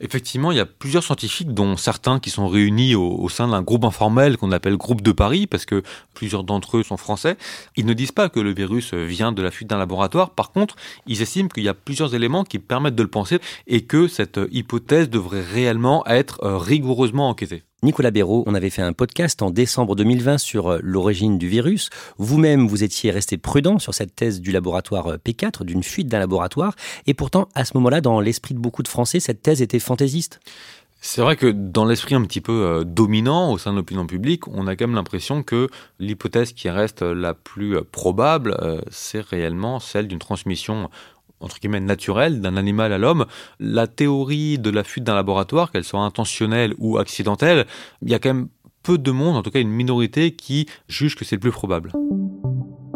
Effectivement, 0.00 0.52
il 0.52 0.58
y 0.58 0.60
a 0.60 0.66
plusieurs 0.66 1.02
scientifiques, 1.02 1.52
dont 1.52 1.76
certains 1.76 2.20
qui 2.20 2.30
sont 2.30 2.46
réunis 2.46 2.94
au, 2.94 3.28
sein 3.28 3.48
d'un 3.48 3.62
groupe 3.62 3.84
informel 3.84 4.36
qu'on 4.36 4.52
appelle 4.52 4.76
Groupe 4.76 5.02
de 5.02 5.12
Paris, 5.12 5.46
parce 5.46 5.64
que 5.64 5.82
plusieurs 6.14 6.44
d'entre 6.44 6.78
eux 6.78 6.82
sont 6.82 6.96
français. 6.96 7.36
Ils 7.76 7.86
ne 7.86 7.92
disent 7.92 8.12
pas 8.12 8.28
que 8.28 8.40
le 8.40 8.54
virus 8.54 8.94
vient 8.94 9.32
de 9.32 9.42
la 9.42 9.50
fuite 9.50 9.68
d'un 9.68 9.78
laboratoire. 9.78 10.30
Par 10.30 10.52
contre, 10.52 10.76
ils 11.06 11.22
estiment 11.22 11.48
qu'il 11.48 11.64
y 11.64 11.68
a 11.68 11.74
plusieurs 11.74 12.14
éléments 12.14 12.44
qui 12.44 12.58
permettent 12.58 12.94
de 12.94 13.02
le 13.02 13.08
penser 13.08 13.38
et 13.66 13.82
que 13.82 14.06
cette 14.06 14.40
hypothèse 14.50 15.10
devrait 15.10 15.42
réellement 15.42 16.06
être 16.06 16.42
euh, 16.44 16.56
rigoureusement 16.58 17.28
enquêtée. 17.28 17.64
Nicolas 17.84 18.10
Béraud, 18.10 18.42
on 18.48 18.54
avait 18.54 18.70
fait 18.70 18.82
un 18.82 18.92
podcast 18.92 19.40
en 19.40 19.50
décembre 19.50 19.94
2020 19.94 20.38
sur 20.38 20.66
euh, 20.66 20.78
l'origine 20.82 21.38
du 21.38 21.46
virus. 21.46 21.90
Vous-même, 22.18 22.66
vous 22.66 22.82
étiez 22.82 23.12
resté 23.12 23.38
prudent 23.38 23.78
sur 23.78 23.94
cette 23.94 24.16
thèse 24.16 24.40
du 24.40 24.50
laboratoire 24.50 25.06
euh, 25.06 25.16
P4, 25.16 25.62
d'une 25.62 25.84
fuite 25.84 26.08
d'un 26.08 26.18
laboratoire. 26.18 26.74
Et 27.06 27.14
pourtant, 27.14 27.48
à 27.54 27.64
ce 27.64 27.76
moment-là, 27.76 28.00
dans 28.00 28.18
l'esprit 28.18 28.54
de 28.54 28.58
beaucoup 28.58 28.82
de 28.82 28.88
Français, 28.88 29.20
cette 29.20 29.42
thèse 29.42 29.62
était 29.62 29.78
fantaisiste. 29.78 30.40
C'est 31.00 31.20
vrai 31.20 31.36
que 31.36 31.46
dans 31.46 31.84
l'esprit 31.84 32.16
un 32.16 32.22
petit 32.22 32.40
peu 32.40 32.64
euh, 32.64 32.82
dominant 32.82 33.52
au 33.52 33.58
sein 33.58 33.70
de 33.70 33.76
l'opinion 33.76 34.08
publique, 34.08 34.48
on 34.48 34.66
a 34.66 34.74
quand 34.74 34.88
même 34.88 34.96
l'impression 34.96 35.44
que 35.44 35.68
l'hypothèse 36.00 36.54
qui 36.54 36.70
reste 36.70 37.02
la 37.02 37.32
plus 37.32 37.80
probable, 37.92 38.56
c'est 38.90 39.20
réellement 39.20 39.78
celle 39.78 40.08
d'une 40.08 40.18
transmission 40.18 40.90
entre 41.40 41.58
guillemets 41.60 41.80
naturelle 41.80 42.40
d'un 42.40 42.56
animal 42.56 42.92
à 42.92 42.98
l'homme. 42.98 43.26
La 43.60 43.86
théorie 43.86 44.58
de 44.58 44.70
la 44.70 44.84
fuite 44.84 45.04
d'un 45.04 45.14
laboratoire, 45.14 45.70
qu'elle 45.70 45.84
soit 45.84 46.00
intentionnelle 46.00 46.74
ou 46.78 46.98
accidentelle, 46.98 47.66
il 48.02 48.10
y 48.10 48.14
a 48.14 48.18
quand 48.18 48.34
même 48.34 48.48
peu 48.82 48.98
de 48.98 49.10
monde, 49.10 49.36
en 49.36 49.42
tout 49.42 49.50
cas 49.50 49.60
une 49.60 49.70
minorité, 49.70 50.32
qui 50.32 50.66
juge 50.88 51.16
que 51.16 51.24
c'est 51.24 51.36
le 51.36 51.40
plus 51.40 51.50
probable. 51.50 51.92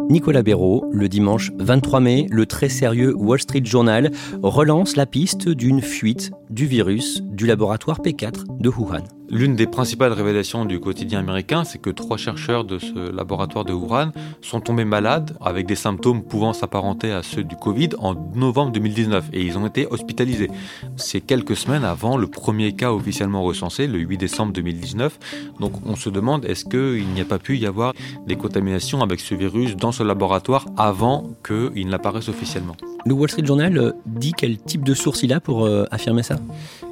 Nicolas 0.09 0.43
Béraud, 0.43 0.85
le 0.91 1.07
dimanche 1.07 1.51
23 1.57 1.99
mai, 1.99 2.27
le 2.29 2.45
très 2.45 2.69
sérieux 2.69 3.13
Wall 3.15 3.39
Street 3.39 3.63
Journal 3.63 4.11
relance 4.41 4.95
la 4.95 5.05
piste 5.05 5.49
d'une 5.49 5.81
fuite 5.81 6.31
du 6.53 6.67
virus 6.67 7.21
du 7.23 7.47
laboratoire 7.47 7.99
P4 7.99 8.59
de 8.59 8.69
Wuhan. 8.69 9.03
L'une 9.29 9.55
des 9.55 9.65
principales 9.65 10.13
révélations 10.13 10.63
du 10.63 10.79
quotidien 10.79 11.19
américain, 11.19 11.63
c'est 11.63 11.79
que 11.79 11.89
trois 11.89 12.17
chercheurs 12.17 12.65
de 12.65 12.77
ce 12.77 13.09
laboratoire 13.11 13.65
de 13.65 13.73
Wuhan 13.73 14.11
sont 14.41 14.61
tombés 14.61 14.85
malades 14.85 15.35
avec 15.41 15.65
des 15.65 15.73
symptômes 15.75 16.21
pouvant 16.21 16.53
s'apparenter 16.53 17.11
à 17.11 17.23
ceux 17.23 17.43
du 17.43 17.55
Covid 17.55 17.89
en 17.97 18.13
novembre 18.35 18.71
2019 18.73 19.29
et 19.33 19.41
ils 19.41 19.57
ont 19.57 19.65
été 19.65 19.87
hospitalisés. 19.87 20.51
C'est 20.97 21.21
quelques 21.21 21.55
semaines 21.55 21.83
avant 21.83 22.15
le 22.15 22.27
premier 22.27 22.73
cas 22.73 22.91
officiellement 22.91 23.41
recensé, 23.41 23.87
le 23.87 23.97
8 23.97 24.17
décembre 24.17 24.53
2019. 24.53 25.17
Donc 25.59 25.73
on 25.87 25.95
se 25.95 26.09
demande 26.09 26.45
est-ce 26.45 26.65
qu'il 26.65 27.07
n'y 27.07 27.21
a 27.21 27.25
pas 27.25 27.39
pu 27.39 27.57
y 27.57 27.65
avoir 27.65 27.93
des 28.27 28.35
contaminations 28.35 29.01
avec 29.01 29.19
ce 29.19 29.33
virus 29.33 29.75
dans 29.75 29.91
ce 29.91 30.03
laboratoire 30.03 30.67
avant 30.77 31.31
qu'il 31.43 31.87
n'apparaisse 31.87 32.29
officiellement? 32.29 32.75
Le 33.05 33.13
Wall 33.13 33.29
Street 33.29 33.45
Journal 33.45 33.95
dit 34.05 34.33
quel 34.37 34.59
type 34.59 34.83
de 34.83 34.93
source 34.93 35.23
il 35.23 35.33
a 35.33 35.39
pour 35.39 35.65
euh, 35.65 35.85
affirmer 35.89 36.21
ça? 36.23 36.37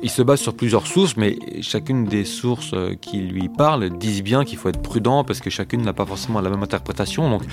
Il 0.03 0.09
se 0.09 0.21
base 0.21 0.39
sur 0.39 0.55
plusieurs 0.55 0.87
sources, 0.87 1.15
mais 1.17 1.37
chacune 1.61 2.05
des 2.05 2.25
sources 2.25 2.71
euh, 2.73 2.95
qui 2.99 3.17
lui 3.17 3.49
parlent 3.49 3.89
disent 3.97 4.23
bien 4.23 4.43
qu'il 4.45 4.57
faut 4.57 4.69
être 4.69 4.81
prudent 4.81 5.23
parce 5.23 5.39
que 5.39 5.49
chacune 5.49 5.81
n'a 5.81 5.93
pas 5.93 6.05
forcément 6.05 6.41
la 6.41 6.49
même 6.49 6.63
interprétation. 6.63 7.29
Donc 7.29 7.43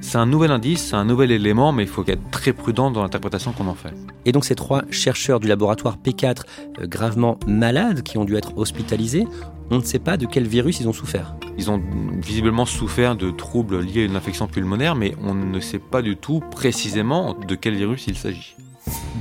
c'est 0.00 0.18
un 0.18 0.26
nouvel 0.26 0.50
indice, 0.50 0.88
c'est 0.88 0.96
un 0.96 1.04
nouvel 1.04 1.30
élément, 1.30 1.72
mais 1.72 1.84
il 1.84 1.88
faut 1.88 2.04
être 2.06 2.30
très 2.30 2.52
prudent 2.52 2.90
dans 2.90 3.02
l'interprétation 3.02 3.52
qu'on 3.52 3.68
en 3.68 3.74
fait. 3.74 3.94
Et 4.24 4.32
donc 4.32 4.44
ces 4.44 4.54
trois 4.54 4.82
chercheurs 4.90 5.40
du 5.40 5.48
laboratoire 5.48 5.96
P4 5.96 6.42
euh, 6.80 6.86
gravement 6.86 7.38
malades 7.46 8.02
qui 8.02 8.18
ont 8.18 8.24
dû 8.24 8.36
être 8.36 8.56
hospitalisés, 8.56 9.26
on 9.70 9.78
ne 9.78 9.84
sait 9.84 9.98
pas 9.98 10.16
de 10.16 10.26
quel 10.26 10.46
virus 10.46 10.80
ils 10.80 10.88
ont 10.88 10.92
souffert. 10.92 11.34
Ils 11.56 11.70
ont 11.70 11.80
visiblement 12.20 12.66
souffert 12.66 13.16
de 13.16 13.30
troubles 13.30 13.80
liés 13.80 14.02
à 14.02 14.04
une 14.04 14.16
infection 14.16 14.46
pulmonaire, 14.46 14.94
mais 14.94 15.14
on 15.22 15.34
ne 15.34 15.60
sait 15.60 15.78
pas 15.78 16.02
du 16.02 16.16
tout 16.16 16.40
précisément 16.50 17.34
de 17.34 17.54
quel 17.54 17.74
virus 17.74 18.06
il 18.06 18.16
s'agit. 18.16 18.54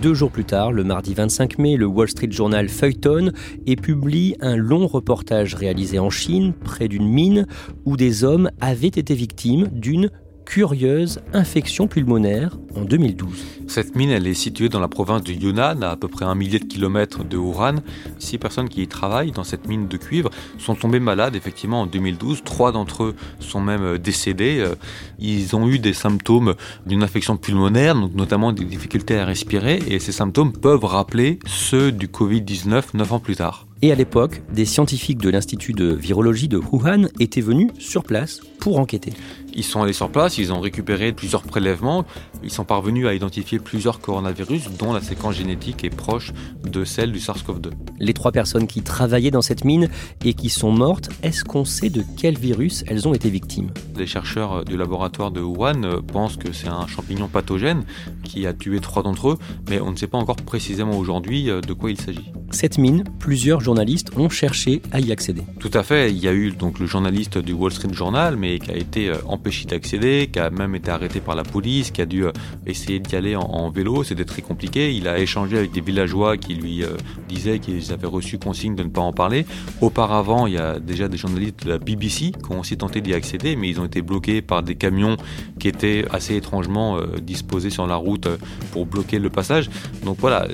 Deux 0.01 0.15
jours 0.15 0.32
plus 0.32 0.46
tard, 0.46 0.72
le 0.72 0.84
mardi 0.84 1.13
25 1.13 1.60
mai, 1.60 1.77
le 1.77 1.86
Wall 1.86 2.10
Street 2.10 2.32
Journal 2.32 2.70
feuilletonne 2.70 3.34
et 3.68 3.75
publie 3.75 4.36
un 4.41 4.56
long 4.56 4.88
reportage 4.88 5.53
réalisé 5.53 6.00
en 6.00 6.10
Chine, 6.10 6.53
près 6.53 6.88
d'une 6.88 7.08
mine, 7.08 7.46
où 7.86 7.98
des 7.98 8.24
hommes 8.24 8.50
avaient 8.62 8.88
été 8.88 9.13
victimes 9.13 9.68
d'une 9.68 10.10
curieuse 10.51 11.22
infection 11.31 11.88
pulmonaire 11.88 12.58
en 12.75 12.81
2012. 12.81 13.29
Cette 13.67 13.96
mine, 13.96 14.10
elle 14.10 14.27
est 14.27 14.34
située 14.34 14.67
dans 14.67 14.81
la 14.81 14.89
province 14.89 15.24
du 15.24 15.31
Yunnan, 15.31 15.81
à 15.81 15.91
à 15.91 15.96
peu 15.96 16.10
près 16.10 16.25
un 16.25 16.36
millier 16.36 16.60
de 16.60 16.65
kilomètres 16.65 17.24
de 17.24 17.38
Wuhan. 17.38 17.75
Six 18.20 18.38
personnes 18.38 18.67
qui 18.67 18.81
y 18.81 18.88
travaillent 18.89 19.31
dans 19.31 19.46
cette 19.46 19.65
mine 19.65 19.88
de 19.88 19.96
cuivre 19.96 20.29
sont 20.58 20.75
tombées 20.75 21.00
malades 21.00 21.38
effectivement 21.38 21.79
en 21.79 21.86
2012. 21.86 22.43
Trois 22.43 22.74
d'entre 22.74 23.03
eux 23.03 23.15
sont 23.39 23.62
même 23.62 23.84
euh, 23.84 23.98
décédés. 23.98 24.60
Euh, 24.60 24.75
ils 25.20 25.55
ont 25.55 25.70
eu 25.70 25.79
des 25.79 25.93
symptômes 25.93 26.55
d'une 26.86 27.01
infection 27.01 27.38
pulmonaire, 27.38 27.96
donc 27.96 28.13
notamment 28.13 28.51
des 28.51 28.65
difficultés 28.65 29.17
à 29.17 29.24
respirer, 29.24 29.79
et 29.88 30.00
ces 30.00 30.12
symptômes 30.12 30.51
peuvent 30.51 30.84
rappeler 30.84 31.39
ceux 31.46 31.93
du 31.93 32.08
Covid-19 32.08 32.84
neuf 32.96 33.13
ans 33.13 33.20
plus 33.20 33.38
tard. 33.38 33.67
Et 33.84 33.91
à 33.91 33.96
l'époque, 33.96 34.43
des 34.53 34.65
scientifiques 34.65 35.17
de 35.17 35.29
l'Institut 35.29 35.74
de 35.74 35.91
virologie 35.91 36.48
de 36.48 36.58
Wuhan 36.58 37.08
étaient 37.20 37.41
venus 37.41 37.72
sur 37.79 38.03
place 38.03 38.41
pour 38.60 38.79
enquêter. 38.79 39.12
Ils 39.53 39.63
sont 39.63 39.81
allés 39.81 39.93
sur 39.93 40.10
place, 40.10 40.38
ils 40.38 40.53
ont 40.53 40.60
récupéré 40.60 41.12
plusieurs 41.12 41.43
prélèvements, 41.43 42.05
ils 42.43 42.51
sont 42.51 42.63
parvenus 42.63 43.08
à 43.08 43.13
identifier 43.13 43.60
plusieurs 43.60 44.00
coronavirus 44.00 44.70
dont 44.77 44.93
la 44.93 45.01
séquence 45.01 45.36
génétique 45.36 45.84
est 45.84 45.89
proche 45.89 46.31
de 46.63 46.86
celle 46.86 47.12
du 47.12 47.20
SARS-CoV-2. 47.20 47.72
Les 48.00 48.13
trois 48.13 48.31
personnes 48.31 48.67
qui 48.67 48.81
travaillaient 48.81 49.31
dans 49.31 49.41
cette 49.41 49.65
mine 49.65 49.89
et 50.24 50.34
qui 50.34 50.50
sont 50.50 50.72
mortes, 50.72 51.10
est-ce 51.24 51.43
qu'on 51.43 51.65
sait 51.65 51.89
de 51.89 52.03
quel 52.17 52.38
virus 52.38 52.84
elles 52.88 53.08
ont 53.08 53.13
été 53.13 53.29
victimes? 53.29 53.72
Les 53.98 54.08
chercheurs 54.08 54.65
du 54.65 54.77
laboratoire 54.77 55.31
de 55.31 55.41
Wuhan 55.41 56.01
pensent 56.08 56.38
que 56.38 56.51
c'est 56.51 56.70
un 56.70 56.88
champignon 56.88 57.27
pathogène 57.27 57.84
qui 58.24 58.48
a 58.48 58.53
tué 58.53 58.79
trois 58.79 59.03
d'entre 59.03 59.29
eux, 59.29 59.38
mais 59.70 59.79
on 59.79 59.91
ne 59.91 59.96
sait 59.96 60.08
pas 60.08 60.17
encore 60.17 60.38
précisément 60.38 60.98
aujourd'hui 60.98 61.50
euh, 61.50 61.62
de 61.62 61.74
quoi 61.74 61.91
il 61.91 62.00
s'agit. 62.00 62.31
Cette 62.51 62.77
mine, 62.77 63.03
plusieurs 63.20 63.62
journalistes 63.62 64.12
ont 64.17 64.29
cherché 64.29 64.81
à 64.91 65.00
y 65.00 65.12
accéder. 65.12 65.43
Tout 65.60 65.72
à 65.74 65.84
fait, 65.84 66.12
il 66.12 66.17
y 66.17 66.27
a 66.27 66.34
eu 66.34 66.51
donc 66.51 66.79
le 66.79 66.86
journaliste 66.86 67.38
du 67.38 67.53
Wall 67.53 67.72
Street 67.72 67.93
Journal, 67.93 68.36
mais 68.36 68.60
qui 68.60 68.72
a 68.72 68.75
été 68.75 69.10
euh, 69.10 69.15
empêché 69.41 69.65
d'accéder, 69.65 70.29
qui 70.31 70.39
a 70.39 70.51
même 70.51 70.75
été 70.75 70.91
arrêté 70.91 71.19
par 71.19 71.36
la 71.36 71.43
police, 71.43 71.89
qui 71.89 72.01
a 72.01 72.05
dû 72.05 72.25
euh, 72.25 72.31
essayer 72.67 73.00
d'y 73.00 73.15
aller 73.15 73.36
en, 73.36 73.71
vélo, 73.71 74.03
c'était 74.03 74.25
très 74.25 74.43
compliqué. 74.43 74.93
Il 74.93 75.07
a 75.07 75.17
échangé 75.17 75.57
avec 75.57 75.71
des 75.71 75.81
villageois 75.81 76.38
qui 76.38 76.53
lui 76.53 76.83
euh, 76.83 76.89
disaient 77.27 77.57
qu'ils 77.57 77.91
avaient 77.91 78.07
reçu 78.07 78.38
consigne 78.38 78.75
de 78.75 78.83
ne 78.83 78.89
pas 78.89 79.01
en 79.01 79.13
parler. 79.13 79.45
Auparavant, 79.81 80.45
il 80.45 80.53
y 80.53 80.57
a 80.57 80.79
déjà 80.79 81.07
des 81.07 81.17
journalistes 81.17 81.65
de 81.65 81.69
la 81.69 81.77
BBC 81.79 82.31
qui 82.31 82.51
ont 82.51 82.60
aussi 82.60 82.77
tenté 82.77 83.01
d'y 83.01 83.15
accéder, 83.15 83.55
mais 83.55 83.67
ils 83.67 83.79
ont 83.81 83.86
été 83.86 84.03
bloqués 84.03 84.43
par 84.43 84.62
des 84.62 84.75
camions 84.75 85.17
qui 85.60 85.67
étaient 85.67 86.05
assez 86.12 86.36
étrangement 86.36 87.00
disposés 87.21 87.69
sur 87.71 87.88
la 87.88 87.95
route 87.95 88.27
pour 88.71 88.86
bloquer 88.86 89.17
le 89.17 89.29
passage. 89.29 89.69
Donc 90.03 90.17
voilà, 90.19 90.48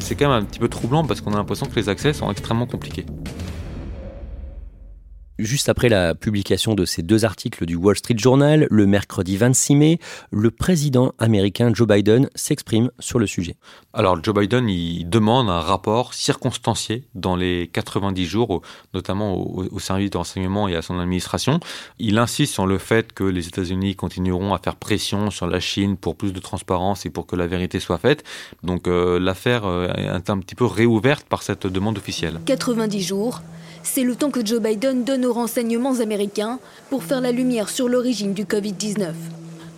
c'est 0.00 0.14
quand 0.14 0.28
même 0.28 0.42
un 0.42 0.44
petit 0.44 0.58
peu 0.58 0.68
troublant 0.68 1.04
parce 1.04 1.20
qu'on 1.20 1.30
l'impression 1.30 1.66
que 1.66 1.76
les 1.76 1.88
accès 1.88 2.12
sont 2.12 2.30
extrêmement 2.30 2.66
compliqués. 2.66 3.06
Juste 5.38 5.68
après 5.68 5.90
la 5.90 6.14
publication 6.14 6.74
de 6.74 6.86
ces 6.86 7.02
deux 7.02 7.26
articles 7.26 7.66
du 7.66 7.76
Wall 7.76 7.94
Street 7.94 8.16
Journal, 8.16 8.66
le 8.70 8.86
mercredi 8.86 9.36
26 9.36 9.76
mai, 9.76 9.98
le 10.30 10.50
président 10.50 11.12
américain 11.18 11.70
Joe 11.74 11.86
Biden 11.86 12.30
s'exprime 12.34 12.90
sur 13.00 13.18
le 13.18 13.26
sujet. 13.26 13.56
Alors 13.92 14.22
Joe 14.24 14.34
Biden, 14.34 14.66
il 14.70 15.06
demande 15.06 15.50
un 15.50 15.60
rapport 15.60 16.14
circonstancié 16.14 17.04
dans 17.14 17.36
les 17.36 17.68
90 17.70 18.24
jours, 18.24 18.62
notamment 18.94 19.36
au, 19.36 19.78
service 19.78 20.08
de 20.08 20.16
renseignement 20.16 20.68
et 20.68 20.74
à 20.74 20.80
son 20.80 20.98
administration. 20.98 21.60
Il 21.98 22.16
insiste 22.16 22.54
sur 22.54 22.66
le 22.66 22.78
fait 22.78 23.12
que 23.12 23.24
les 23.24 23.46
États-Unis 23.46 23.94
continueront 23.94 24.54
à 24.54 24.58
faire 24.58 24.76
pression 24.76 25.30
sur 25.30 25.46
la 25.46 25.60
Chine 25.60 25.98
pour 25.98 26.16
plus 26.16 26.32
de 26.32 26.40
transparence 26.40 27.04
et 27.04 27.10
pour 27.10 27.26
que 27.26 27.36
la 27.36 27.46
vérité 27.46 27.78
soit 27.78 27.98
faite. 27.98 28.24
Donc 28.62 28.88
euh, 28.88 29.20
l'affaire 29.20 29.66
euh, 29.66 29.88
est 29.88 30.30
un 30.30 30.38
petit 30.38 30.54
peu 30.54 30.64
réouverte 30.64 31.26
par 31.26 31.42
cette 31.42 31.66
demande 31.66 31.98
officielle. 31.98 32.40
90 32.46 33.02
jours 33.02 33.42
c'est 33.86 34.02
le 34.02 34.16
temps 34.16 34.30
que 34.30 34.44
Joe 34.44 34.60
Biden 34.60 35.04
donne 35.04 35.24
aux 35.24 35.32
renseignements 35.32 36.00
américains 36.00 36.58
pour 36.90 37.04
faire 37.04 37.20
la 37.20 37.30
lumière 37.30 37.68
sur 37.70 37.88
l'origine 37.88 38.34
du 38.34 38.44
Covid-19. 38.44 39.12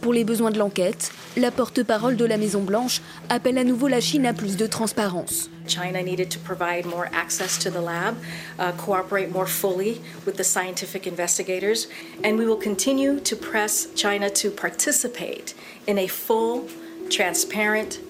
Pour 0.01 0.13
les 0.13 0.25
besoins 0.25 0.51
de 0.51 0.59
l'enquête, 0.59 1.13
la 1.37 1.51
porte-parole 1.51 2.17
de 2.17 2.25
la 2.25 2.39
Maison-Blanche 2.39 3.03
appelle 3.29 3.59
à 3.59 3.65
nouveau 3.65 3.87
la 3.87 4.01
Chine 4.01 4.27
à 4.27 4.33
plus 4.33 4.57
de 4.57 4.67
transparence. 4.67 5.51
China 5.67 6.03
needed 6.03 6.31
to 6.31 6.39
provide 6.39 6.87
more 6.87 7.09
access 7.13 7.59
to 7.59 7.71
the 7.71 7.81
lab, 7.85 8.15
uh, 8.59 8.73
cooperate 8.79 9.31
more 9.31 9.47
fully 9.47 10.01
with 10.25 10.37
the 10.37 10.45
scientific 10.45 11.07
investigators, 11.07 11.89
and 12.25 12.39
we 12.39 12.47
will 12.47 12.59
continue 12.59 13.21
to 13.21 13.37
press 13.37 13.89
China 13.95 14.31
to 14.31 14.51
participate 14.51 15.55
in 15.87 15.99
a 15.99 16.07
full, 16.09 16.65
transparent, 17.11 18.01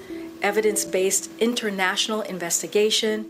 evidence 0.42 0.84
based 0.84 1.30
international 1.40 2.20
investigation. 2.22 3.26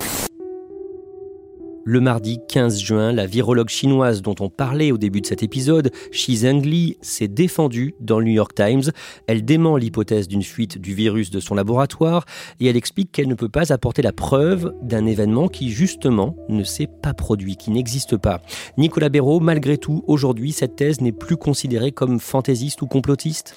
Le 1.90 2.00
mardi 2.00 2.38
15 2.50 2.80
juin, 2.80 3.12
la 3.12 3.24
virologue 3.24 3.70
chinoise 3.70 4.20
dont 4.20 4.34
on 4.40 4.50
parlait 4.50 4.92
au 4.92 4.98
début 4.98 5.22
de 5.22 5.26
cet 5.26 5.42
épisode, 5.42 5.90
Xi 6.12 6.36
Zhengli, 6.36 6.98
s'est 7.00 7.28
défendue 7.28 7.94
dans 7.98 8.18
le 8.18 8.26
New 8.26 8.32
York 8.32 8.54
Times. 8.54 8.92
Elle 9.26 9.42
dément 9.42 9.78
l'hypothèse 9.78 10.28
d'une 10.28 10.42
fuite 10.42 10.76
du 10.76 10.92
virus 10.92 11.30
de 11.30 11.40
son 11.40 11.54
laboratoire 11.54 12.26
et 12.60 12.66
elle 12.66 12.76
explique 12.76 13.10
qu'elle 13.10 13.26
ne 13.26 13.34
peut 13.34 13.48
pas 13.48 13.72
apporter 13.72 14.02
la 14.02 14.12
preuve 14.12 14.74
d'un 14.82 15.06
événement 15.06 15.48
qui 15.48 15.70
justement 15.70 16.36
ne 16.50 16.62
s'est 16.62 16.90
pas 17.02 17.14
produit, 17.14 17.56
qui 17.56 17.70
n'existe 17.70 18.18
pas. 18.18 18.42
Nicolas 18.76 19.08
Béraud, 19.08 19.40
malgré 19.40 19.78
tout, 19.78 20.04
aujourd'hui, 20.06 20.52
cette 20.52 20.76
thèse 20.76 21.00
n'est 21.00 21.10
plus 21.10 21.38
considérée 21.38 21.92
comme 21.92 22.20
fantaisiste 22.20 22.82
ou 22.82 22.86
complotiste? 22.86 23.54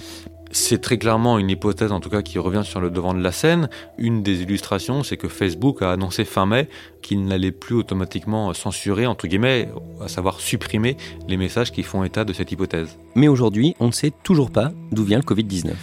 C'est 0.52 0.82
très 0.82 0.98
clairement 0.98 1.38
une 1.38 1.50
hypothèse, 1.50 1.92
en 1.92 2.00
tout 2.00 2.10
cas, 2.10 2.22
qui 2.22 2.40
revient 2.40 2.64
sur 2.64 2.82
le 2.82 2.90
devant 2.90 3.14
de 3.14 3.22
la 3.22 3.32
scène. 3.32 3.70
Une 3.98 4.24
des 4.24 4.42
illustrations, 4.42 5.04
c'est 5.04 5.18
que 5.18 5.28
Facebook 5.28 5.82
a 5.82 5.92
annoncé 5.92 6.26
fin 6.26 6.46
mai 6.46 6.70
qu'il 7.02 7.26
n'allait 7.26 7.52
plus 7.52 7.76
automatiquement 7.76 8.54
censurer, 8.54 9.06
entre 9.06 9.28
guillemets, 9.28 9.70
à 10.02 10.08
savoir 10.08 10.40
supprimer 10.40 10.98
les 11.28 11.38
messages 11.38 11.72
qui 11.72 11.84
font 11.84 12.04
état 12.04 12.26
de 12.26 12.34
cette 12.34 12.52
hypothèse. 12.52 12.98
Mais 13.16 13.28
aujourd'hui, 13.28 13.76
on 13.80 13.88
ne 13.88 13.92
sait 13.92 14.12
toujours 14.24 14.52
pas 14.52 14.72
d'où 14.92 15.04
vient 15.04 15.18
le 15.18 15.24
Covid-19. 15.24 15.74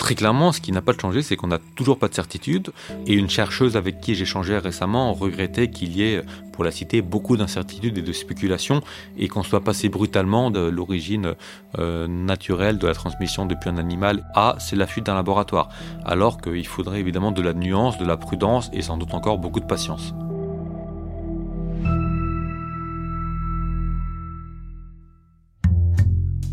Très 0.00 0.14
clairement, 0.14 0.50
ce 0.50 0.62
qui 0.62 0.72
n'a 0.72 0.80
pas 0.80 0.94
changé, 0.98 1.20
c'est 1.20 1.36
qu'on 1.36 1.48
n'a 1.48 1.58
toujours 1.76 1.98
pas 1.98 2.08
de 2.08 2.14
certitude. 2.14 2.70
Et 3.06 3.12
une 3.12 3.28
chercheuse 3.28 3.76
avec 3.76 4.00
qui 4.00 4.14
j'ai 4.14 4.24
changé 4.24 4.56
récemment 4.56 5.12
regrettait 5.12 5.68
qu'il 5.68 5.94
y 5.94 6.02
ait, 6.02 6.22
pour 6.52 6.64
la 6.64 6.70
citer, 6.70 7.02
beaucoup 7.02 7.36
d'incertitudes 7.36 7.98
et 7.98 8.02
de 8.02 8.12
spéculations 8.12 8.80
et 9.18 9.28
qu'on 9.28 9.42
soit 9.42 9.60
passé 9.60 9.90
brutalement 9.90 10.50
de 10.50 10.60
l'origine 10.60 11.34
euh, 11.78 12.06
naturelle 12.08 12.78
de 12.78 12.86
la 12.86 12.94
transmission 12.94 13.44
depuis 13.44 13.68
un 13.68 13.76
animal 13.76 14.24
à 14.34 14.56
c'est 14.58 14.74
la 14.74 14.86
fuite 14.86 15.04
d'un 15.04 15.14
laboratoire. 15.14 15.68
Alors 16.06 16.40
qu'il 16.40 16.66
faudrait 16.66 16.98
évidemment 16.98 17.30
de 17.30 17.42
la 17.42 17.52
nuance, 17.52 17.98
de 17.98 18.06
la 18.06 18.16
prudence 18.16 18.70
et 18.72 18.80
sans 18.80 18.96
doute 18.96 19.12
encore 19.12 19.36
beaucoup 19.36 19.60
de 19.60 19.66
patience. 19.66 20.14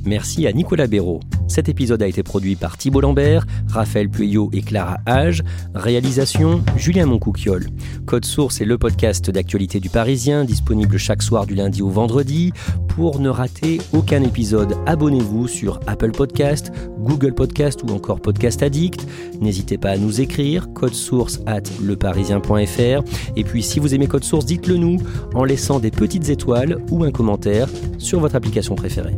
Merci 0.07 0.47
à 0.47 0.53
Nicolas 0.53 0.87
Béraud. 0.87 1.19
Cet 1.49 1.67
épisode 1.67 2.01
a 2.01 2.07
été 2.07 2.23
produit 2.23 2.55
par 2.55 2.77
Thibault 2.77 3.01
Lambert, 3.01 3.45
Raphaël 3.67 4.09
Pueyo 4.09 4.49
et 4.53 4.61
Clara 4.61 4.97
Hage. 5.05 5.43
Réalisation 5.75 6.63
Julien 6.77 7.05
Moncouquiole. 7.05 7.67
Code 8.05 8.23
Source 8.23 8.61
est 8.61 8.65
le 8.65 8.77
podcast 8.77 9.29
d'actualité 9.29 9.81
du 9.81 9.89
Parisien, 9.89 10.45
disponible 10.45 10.97
chaque 10.97 11.21
soir 11.21 11.45
du 11.45 11.55
lundi 11.55 11.81
au 11.81 11.89
vendredi. 11.89 12.53
Pour 12.87 13.19
ne 13.19 13.27
rater 13.29 13.79
aucun 13.91 14.23
épisode, 14.23 14.75
abonnez-vous 14.85 15.49
sur 15.49 15.79
Apple 15.87 16.11
Podcast, 16.11 16.71
Google 16.99 17.33
Podcast 17.33 17.81
ou 17.83 17.89
encore 17.89 18.21
Podcast 18.21 18.63
Addict. 18.63 19.05
N'hésitez 19.41 19.77
pas 19.77 19.91
à 19.91 19.97
nous 19.97 20.21
écrire, 20.21 20.71
code 20.73 20.93
source 20.93 21.41
at 21.47 21.63
leparisien.fr. 21.83 23.03
Et 23.35 23.43
puis 23.43 23.61
si 23.61 23.81
vous 23.81 23.93
aimez 23.93 24.07
Code 24.07 24.23
Source, 24.23 24.45
dites-le 24.45 24.77
nous 24.77 24.97
en 25.35 25.43
laissant 25.43 25.79
des 25.79 25.91
petites 25.91 26.29
étoiles 26.29 26.77
ou 26.91 27.03
un 27.03 27.11
commentaire 27.11 27.67
sur 27.97 28.21
votre 28.21 28.35
application 28.35 28.75
préférée. 28.75 29.17